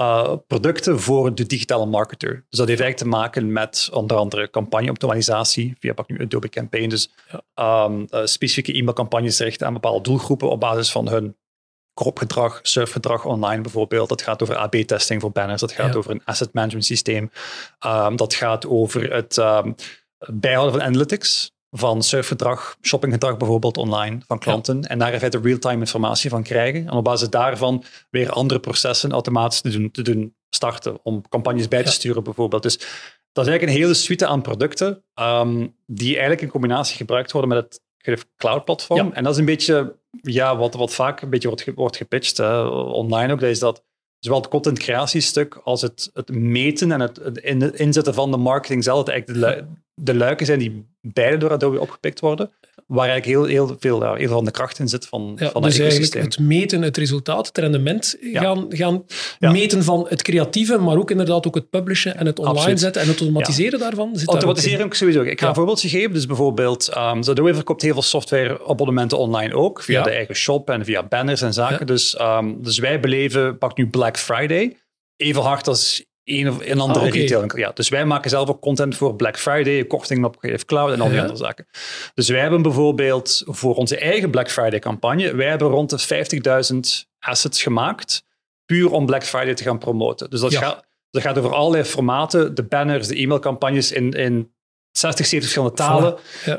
uh, 0.00 0.34
producten 0.46 1.00
voor 1.00 1.34
de 1.34 1.46
digitale 1.46 1.86
marketer. 1.86 2.32
Dus 2.48 2.58
dat 2.58 2.68
heeft 2.68 2.80
eigenlijk 2.80 2.96
te 2.96 3.18
maken 3.18 3.52
met 3.52 3.88
onder 3.92 4.16
andere 4.16 4.50
campagne-optimalisatie 4.50 5.76
via 5.78 5.92
pak 5.92 6.08
nu 6.08 6.20
Adobe 6.20 6.48
Campaign. 6.48 6.88
Dus 6.88 7.10
um, 7.54 8.06
uh, 8.10 8.20
specifieke 8.24 8.72
e-mailcampagnes 8.72 9.38
richten 9.38 9.66
aan 9.66 9.72
bepaalde 9.72 10.02
doelgroepen 10.02 10.50
op 10.50 10.60
basis 10.60 10.92
van 10.92 11.08
hun 11.08 11.36
kropgedrag, 11.94 12.60
surfgedrag 12.62 13.24
online 13.24 13.62
bijvoorbeeld. 13.62 14.08
Dat 14.08 14.22
gaat 14.22 14.42
over 14.42 14.56
AB-testing 14.56 15.20
voor 15.20 15.32
banners. 15.32 15.60
Dat 15.60 15.72
gaat 15.72 15.96
over 15.96 16.10
een 16.10 16.24
asset 16.24 16.52
management 16.52 16.84
systeem. 16.84 17.30
Um, 17.86 18.16
dat 18.16 18.34
gaat 18.34 18.66
over 18.66 19.12
het 19.12 19.36
um, 19.36 19.74
bijhouden 20.26 20.72
van 20.72 20.82
analytics 20.82 21.52
van 21.74 22.02
surfgedrag, 22.02 22.76
shoppinggedrag 22.82 23.36
bijvoorbeeld 23.36 23.76
online 23.76 24.20
van 24.26 24.38
klanten. 24.38 24.82
En 24.82 24.98
daar 24.98 25.12
even 25.12 25.42
real-time 25.42 25.78
informatie 25.78 26.30
van 26.30 26.42
krijgen. 26.42 26.88
En 26.88 26.92
op 26.92 27.04
basis 27.04 27.30
daarvan 27.30 27.84
weer 28.10 28.30
andere 28.30 28.60
processen 28.60 29.12
automatisch 29.12 29.60
te 29.60 29.70
doen, 29.70 29.90
te 29.90 30.02
doen 30.02 30.34
starten. 30.50 30.98
Om 31.02 31.28
campagnes 31.28 31.68
bij 31.68 31.82
te 31.82 31.90
sturen 31.90 32.24
bijvoorbeeld. 32.24 32.62
Dus 32.62 32.76
dat 33.32 33.44
is 33.44 33.50
eigenlijk 33.50 33.62
een 33.62 33.82
hele 33.82 33.94
suite 33.94 34.26
aan 34.26 34.42
producten 34.42 35.04
um, 35.14 35.76
die 35.86 36.10
eigenlijk 36.10 36.40
in 36.40 36.48
combinatie 36.48 36.96
gebruikt 36.96 37.32
worden 37.32 37.50
met 37.50 37.80
het 38.04 38.26
cloud 38.36 38.64
platform. 38.64 39.12
En 39.12 39.24
dat 39.24 39.32
is 39.32 39.38
een 39.38 39.44
beetje 39.44 39.96
ja, 40.22 40.56
wat, 40.56 40.74
wat 40.74 40.94
vaak 40.94 41.20
een 41.20 41.30
beetje 41.30 41.48
wordt, 41.48 41.64
wordt 41.74 41.96
gepitcht, 41.96 42.36
hè, 42.36 42.62
online 42.66 43.32
ook. 43.32 43.40
Dat 43.40 43.50
is 43.50 43.58
dat 43.58 43.84
zowel 44.18 44.40
het 44.40 44.48
content 44.48 44.78
creatiestuk 44.78 45.60
als 45.64 45.82
het, 45.82 46.10
het 46.12 46.30
meten 46.34 46.92
en 46.92 47.00
het, 47.00 47.20
het 47.22 47.74
inzetten 47.74 48.14
van 48.14 48.30
de 48.30 48.36
marketing 48.36 48.84
zelf, 48.84 49.08
eigenlijk 49.08 49.40
de, 49.40 49.66
de 50.02 50.14
luiken 50.14 50.46
zijn 50.46 50.58
die 50.58 50.86
beide 51.00 51.36
door 51.36 51.50
Adobe 51.50 51.80
opgepikt 51.80 52.20
worden, 52.20 52.50
waar 52.86 53.08
eigenlijk 53.08 53.38
heel, 53.38 53.66
heel 53.66 53.76
veel 53.78 54.02
ja, 54.02 54.14
heel 54.14 54.28
van 54.28 54.44
de 54.44 54.50
kracht 54.50 54.78
in 54.78 54.88
zit 54.88 55.06
van, 55.06 55.36
ja, 55.38 55.50
van 55.50 55.62
dus 55.62 55.78
eigenlijk 55.78 56.14
het 56.14 56.38
meten, 56.38 56.82
het 56.82 56.96
resultaat, 56.96 57.46
het 57.46 57.58
rendement 57.58 58.16
gaan, 58.20 58.66
gaan 58.68 59.04
meten 59.38 59.84
van 59.84 60.06
het 60.08 60.22
creatieve, 60.22 60.78
maar 60.78 60.96
ook 60.96 61.10
inderdaad 61.10 61.46
ook 61.46 61.54
het 61.54 61.70
publishen 61.70 62.16
en 62.16 62.26
het 62.26 62.38
online 62.38 62.76
zetten 62.76 63.02
en 63.02 63.08
het 63.08 63.20
automatiseren 63.20 63.78
daarvan. 63.78 64.16
Zit 64.16 64.28
automatiseren 64.28 64.84
ook 64.84 64.94
sowieso. 64.94 65.22
Ik 65.22 65.40
ga 65.40 65.48
een 65.48 65.54
voorbeeldje 65.54 65.88
geven. 65.88 66.12
Dus 66.12 66.26
bijvoorbeeld, 66.26 66.88
um, 66.88 67.22
Adobe 67.28 67.54
verkoopt 67.54 67.82
heel 67.82 67.92
veel 67.92 68.02
software 68.02 68.66
abonnementen 68.66 69.18
online 69.18 69.54
ook, 69.54 69.82
via 69.82 70.02
de 70.02 70.10
eigen 70.10 70.34
shop 70.34 70.70
en 70.70 70.84
via 70.84 71.02
banners 71.02 71.42
en 71.42 71.52
zaken. 71.52 71.86
Dus, 71.86 72.20
um, 72.20 72.62
dus 72.62 72.78
wij 72.78 73.00
beleven, 73.00 73.58
pak 73.58 73.76
nu 73.76 73.88
Black 73.88 74.18
Friday, 74.18 74.76
even 75.16 75.42
hard 75.42 75.68
als 75.68 76.04
een 76.24 76.48
of 76.48 76.66
een 76.66 76.80
andere 76.80 77.06
ah, 77.06 77.12
retail. 77.12 77.58
Ja, 77.58 77.70
dus 77.74 77.88
wij 77.88 78.04
maken 78.04 78.30
zelf 78.30 78.48
ook 78.48 78.60
content 78.60 78.96
voor 78.96 79.16
Black 79.16 79.38
Friday, 79.38 79.84
kortingen 79.84 80.24
op 80.24 80.36
Creative 80.36 80.64
Cloud 80.64 80.92
en 80.92 81.00
al 81.00 81.08
die 81.08 81.20
andere 81.20 81.38
zaken. 81.38 81.66
Dus 82.14 82.28
wij 82.28 82.40
hebben 82.40 82.62
bijvoorbeeld 82.62 83.42
voor 83.46 83.74
onze 83.74 83.96
eigen 83.98 84.30
Black 84.30 84.50
Friday 84.50 84.78
campagne, 84.78 85.34
wij 85.34 85.48
hebben 85.48 85.68
rond 85.68 85.90
de 85.90 87.04
50.000 87.04 87.08
assets 87.18 87.62
gemaakt, 87.62 88.24
puur 88.64 88.90
om 88.90 89.06
Black 89.06 89.24
Friday 89.24 89.54
te 89.54 89.62
gaan 89.62 89.78
promoten. 89.78 90.30
Dus 90.30 90.40
dat, 90.40 90.54
gaat, 90.54 90.84
dat 91.10 91.22
gaat 91.22 91.38
over 91.38 91.54
allerlei 91.54 91.84
formaten, 91.84 92.54
de 92.54 92.62
banners, 92.62 93.08
de 93.08 93.16
e-mailcampagnes 93.20 93.92
in, 93.92 94.10
in 94.10 94.52
60, 94.90 95.26
70 95.26 95.40
verschillende 95.40 95.74
talen. 95.76 96.16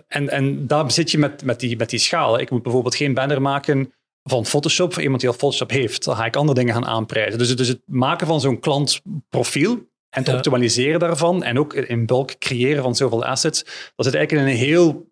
En, 0.07 0.29
en 0.29 0.67
daar 0.67 0.91
zit 0.91 1.11
je 1.11 1.17
met, 1.17 1.43
met, 1.43 1.59
die, 1.59 1.77
met 1.77 1.89
die 1.89 1.99
schalen. 1.99 2.39
Ik 2.39 2.49
moet 2.49 2.63
bijvoorbeeld 2.63 2.95
geen 2.95 3.13
banner 3.13 3.41
maken 3.41 3.93
van 4.23 4.45
Photoshop 4.45 4.93
voor 4.93 5.01
iemand 5.01 5.21
die 5.21 5.29
al 5.29 5.35
Photoshop 5.35 5.69
heeft. 5.69 6.03
Dan 6.03 6.15
ga 6.15 6.25
ik 6.25 6.35
andere 6.35 6.59
dingen 6.59 6.73
gaan 6.73 6.85
aanprijzen. 6.85 7.37
Dus, 7.37 7.55
dus 7.55 7.67
het 7.67 7.81
maken 7.85 8.27
van 8.27 8.41
zo'n 8.41 8.59
klantprofiel 8.59 9.71
en 10.09 10.23
het 10.23 10.33
optimaliseren 10.33 10.99
daarvan 10.99 11.43
en 11.43 11.59
ook 11.59 11.73
in 11.73 12.05
bulk 12.05 12.37
creëren 12.37 12.83
van 12.83 12.95
zoveel 12.95 13.25
assets, 13.25 13.63
dat 13.95 14.05
zit 14.05 14.15
eigenlijk 14.15 14.47
in 14.47 14.53
een 14.53 14.59
heel 14.59 15.11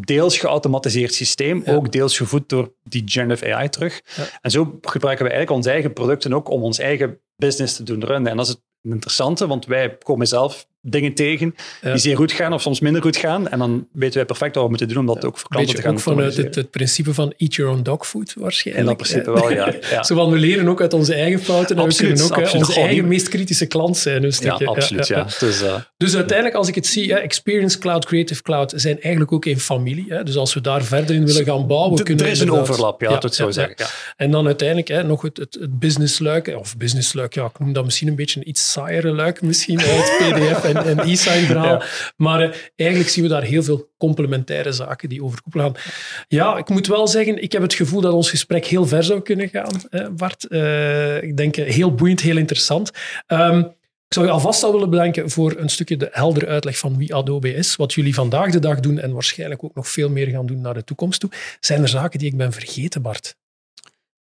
deels 0.00 0.38
geautomatiseerd 0.38 1.14
systeem, 1.14 1.62
ook 1.66 1.92
deels 1.92 2.16
gevoed 2.16 2.48
door 2.48 2.72
die 2.82 3.02
generative 3.06 3.54
AI 3.54 3.68
terug. 3.68 4.02
En 4.40 4.50
zo 4.50 4.78
gebruiken 4.80 5.24
we 5.24 5.30
eigenlijk 5.30 5.50
onze 5.50 5.70
eigen 5.70 5.92
producten 5.92 6.32
ook 6.32 6.48
om 6.48 6.62
ons 6.62 6.78
eigen 6.78 7.20
business 7.36 7.76
te 7.76 7.82
doen 7.82 8.04
runnen. 8.04 8.30
En 8.30 8.36
dat 8.36 8.46
is 8.46 8.52
het 8.52 8.62
interessante, 8.82 9.46
want 9.46 9.66
wij 9.66 9.96
komen 9.98 10.26
zelf 10.26 10.66
dingen 10.82 11.14
tegen 11.14 11.54
die 11.82 11.98
zeer 11.98 12.16
goed 12.16 12.32
gaan 12.32 12.52
of 12.52 12.62
soms 12.62 12.80
minder 12.80 13.02
goed 13.02 13.16
gaan. 13.16 13.48
En 13.48 13.58
dan 13.58 13.86
weten 13.92 14.16
wij 14.16 14.24
perfect 14.24 14.54
wat 14.54 14.64
we 14.64 14.68
moeten 14.70 14.88
doen 14.88 14.98
om 14.98 15.06
dat 15.06 15.24
ook 15.24 15.38
voor 15.38 15.48
klanten 15.48 15.74
te 15.74 15.82
gaan 15.82 15.92
ook 15.92 16.00
vanuit 16.00 16.36
het, 16.36 16.54
het, 16.54 16.70
principe 16.70 17.14
van 17.14 17.34
eat 17.36 17.54
your 17.54 17.72
own 17.72 17.82
dog 17.82 18.06
food 18.06 18.34
waarschijnlijk. 18.38 18.88
In 18.88 18.96
dat 18.96 19.06
principe 19.06 19.30
wel, 19.32 19.52
ja. 19.52 19.74
ja. 19.90 20.02
Zo 20.02 20.14
van, 20.14 20.30
we 20.30 20.38
leren 20.38 20.68
ook 20.68 20.80
uit 20.80 20.92
onze 20.92 21.14
eigen 21.14 21.40
fouten 21.40 21.78
en 21.78 21.88
we 21.88 21.94
kunnen 21.94 22.24
ook 22.24 22.30
absoluut. 22.30 22.66
onze 22.66 22.80
eigen 22.80 23.08
meest 23.08 23.28
kritische 23.28 23.66
klant 23.66 23.96
zijn. 23.96 24.24
Een 24.24 24.32
Ja, 24.40 24.52
absoluut, 24.64 25.06
ja. 25.06 25.26
Dus, 25.38 25.62
uh... 25.62 25.74
dus, 25.96 26.16
uiteindelijk, 26.16 26.56
als 26.56 26.68
ik 26.68 26.74
het 26.74 26.86
zie, 26.86 27.14
Experience 27.14 27.78
Cloud, 27.78 28.04
Creative 28.04 28.42
Cloud 28.42 28.72
zijn 28.76 29.00
eigenlijk 29.00 29.32
ook 29.32 29.44
een 29.44 29.60
familie. 29.60 30.06
Hè. 30.08 30.22
Dus 30.22 30.36
als 30.36 30.54
we 30.54 30.60
daar 30.60 30.84
verder 30.84 31.14
in 31.14 31.26
willen 31.26 31.44
gaan 31.44 31.66
bouwen... 31.66 31.98
D 31.98 32.02
kunnen 32.02 32.24
er 32.24 32.30
is 32.30 32.40
een 32.40 32.52
overlap, 32.52 33.00
ja, 33.00 33.08
dat 33.08 33.22
het 33.22 33.34
zo 33.34 33.50
zeggen. 33.50 33.76
En 34.16 34.30
dan 34.30 34.46
uiteindelijk 34.46 34.88
hè, 34.88 35.02
nog 35.02 35.22
het, 35.22 35.36
het, 35.36 35.58
of 36.54 36.76
businessluik, 36.76 37.34
ja, 37.34 37.44
ik 37.44 37.58
noem 37.58 37.72
dat 37.72 37.84
misschien 37.84 38.08
een 38.08 38.14
beetje 38.14 38.40
een 38.40 38.48
iets 38.48 38.72
saaiere 38.72 39.12
luik 39.12 39.42
misschien, 39.42 39.78
het 39.80 40.12
PDF 40.18 40.69
en, 40.76 40.98
en 40.98 41.08
e-sign 41.08 41.44
verhaal. 41.44 41.82
Maar 42.16 42.42
uh, 42.42 42.54
eigenlijk 42.76 43.10
zien 43.10 43.24
we 43.24 43.30
daar 43.30 43.42
heel 43.42 43.62
veel 43.62 43.90
complementaire 43.98 44.72
zaken 44.72 45.08
die 45.08 45.24
overkoepelen 45.24 45.64
gaan. 45.64 45.82
Ja, 46.28 46.56
ik 46.56 46.68
moet 46.68 46.86
wel 46.86 47.08
zeggen, 47.08 47.42
ik 47.42 47.52
heb 47.52 47.62
het 47.62 47.74
gevoel 47.74 48.00
dat 48.00 48.12
ons 48.12 48.30
gesprek 48.30 48.66
heel 48.66 48.86
ver 48.86 49.04
zou 49.04 49.20
kunnen 49.20 49.48
gaan, 49.48 49.80
Bart. 50.16 50.46
Uh, 50.48 51.22
ik 51.22 51.36
denk 51.36 51.56
eh, 51.56 51.72
heel 51.72 51.94
boeiend, 51.94 52.20
heel 52.20 52.36
interessant. 52.36 52.90
Um, 53.28 53.58
ik 54.06 54.16
zou 54.16 54.26
je 54.26 54.32
alvast 54.32 54.62
al 54.62 54.72
willen 54.72 54.90
bedanken 54.90 55.30
voor 55.30 55.54
een 55.56 55.68
stukje 55.68 55.96
de 55.96 56.08
heldere 56.12 56.46
uitleg 56.46 56.78
van 56.78 56.96
wie 56.96 57.14
Adobe 57.14 57.54
is, 57.54 57.76
wat 57.76 57.92
jullie 57.92 58.14
vandaag 58.14 58.50
de 58.50 58.58
dag 58.58 58.80
doen 58.80 58.98
en 58.98 59.12
waarschijnlijk 59.12 59.64
ook 59.64 59.74
nog 59.74 59.88
veel 59.88 60.10
meer 60.10 60.26
gaan 60.26 60.46
doen 60.46 60.60
naar 60.60 60.74
de 60.74 60.84
toekomst 60.84 61.20
toe. 61.20 61.30
Zijn 61.60 61.82
er 61.82 61.88
zaken 61.88 62.18
die 62.18 62.28
ik 62.28 62.36
ben 62.36 62.52
vergeten, 62.52 63.02
Bart? 63.02 63.36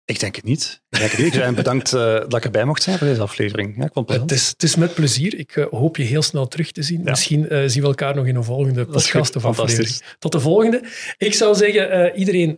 Ik 0.07 0.21
denk 0.21 0.37
het 0.37 0.45
niet. 0.45 0.83
Ik 0.91 0.99
denk 0.99 1.11
het 1.11 1.21
niet. 1.21 1.37
En 1.37 1.55
bedankt 1.55 1.93
uh, 1.93 2.01
dat 2.01 2.35
ik 2.35 2.45
erbij 2.45 2.65
mocht 2.65 2.83
zijn 2.83 2.99
voor 2.99 3.07
deze 3.07 3.21
aflevering. 3.21 3.77
Ja, 3.77 3.85
ik 3.85 3.93
vond 3.93 4.09
het, 4.09 4.21
het, 4.21 4.31
is, 4.31 4.49
het 4.49 4.63
is 4.63 4.77
met 4.77 4.95
plezier. 4.95 5.39
Ik 5.39 5.57
uh, 5.57 5.67
hoop 5.71 5.97
je 5.97 6.03
heel 6.03 6.23
snel 6.23 6.49
terug 6.49 6.73
te 6.73 6.83
zien. 6.83 7.03
Misschien 7.03 7.47
uh, 7.53 7.63
zien 7.67 7.83
we 7.83 7.89
elkaar 7.89 8.15
nog 8.15 8.27
in 8.27 8.37
een 8.37 8.45
volgende 8.45 8.85
podcast 8.87 9.37
of 9.37 9.45
aflevering. 9.45 10.03
Tot 10.19 10.33
de 10.33 10.41
volgende. 10.41 10.83
Ik 11.19 11.35
zou 11.35 11.55
zeggen, 11.55 12.17
iedereen 12.17 12.57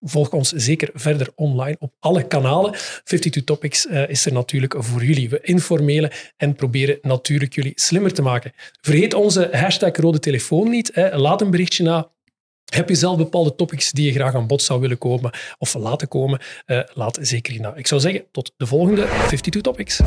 volg 0.00 0.30
ons 0.30 0.52
zeker 0.52 0.90
verder 0.94 1.28
online 1.34 1.76
op 1.78 1.92
alle 1.98 2.26
kanalen. 2.26 2.72
52 3.04 3.44
Topics 3.44 3.86
is 3.86 4.26
er 4.26 4.32
natuurlijk 4.32 4.74
voor 4.78 5.04
jullie. 5.04 5.28
We 5.28 5.40
informeren 5.40 6.10
en 6.36 6.54
proberen 6.54 6.98
natuurlijk 7.02 7.54
jullie 7.54 7.72
slimmer 7.74 8.12
te 8.12 8.22
maken. 8.22 8.52
Vergeet 8.80 9.14
onze 9.14 9.48
hashtag 9.52 9.96
rode 9.96 10.18
telefoon 10.18 10.70
niet. 10.70 10.90
Hè. 10.94 11.16
Laat 11.16 11.40
een 11.40 11.50
berichtje 11.50 11.84
na 11.84 12.10
heb 12.74 12.88
je 12.88 12.94
zelf 12.94 13.16
bepaalde 13.16 13.54
topics 13.54 13.90
die 13.90 14.06
je 14.06 14.12
graag 14.12 14.34
aan 14.34 14.46
bod 14.46 14.62
zou 14.62 14.80
willen 14.80 14.98
komen 14.98 15.30
of 15.58 15.74
laten 15.74 16.08
komen? 16.08 16.40
Uh, 16.66 16.80
laat 16.94 17.18
zeker 17.20 17.60
na. 17.60 17.74
Ik 17.74 17.86
zou 17.86 18.00
zeggen, 18.00 18.24
tot 18.30 18.52
de 18.56 18.66
volgende 18.66 19.06
52 19.26 19.60
Topics. 19.62 20.00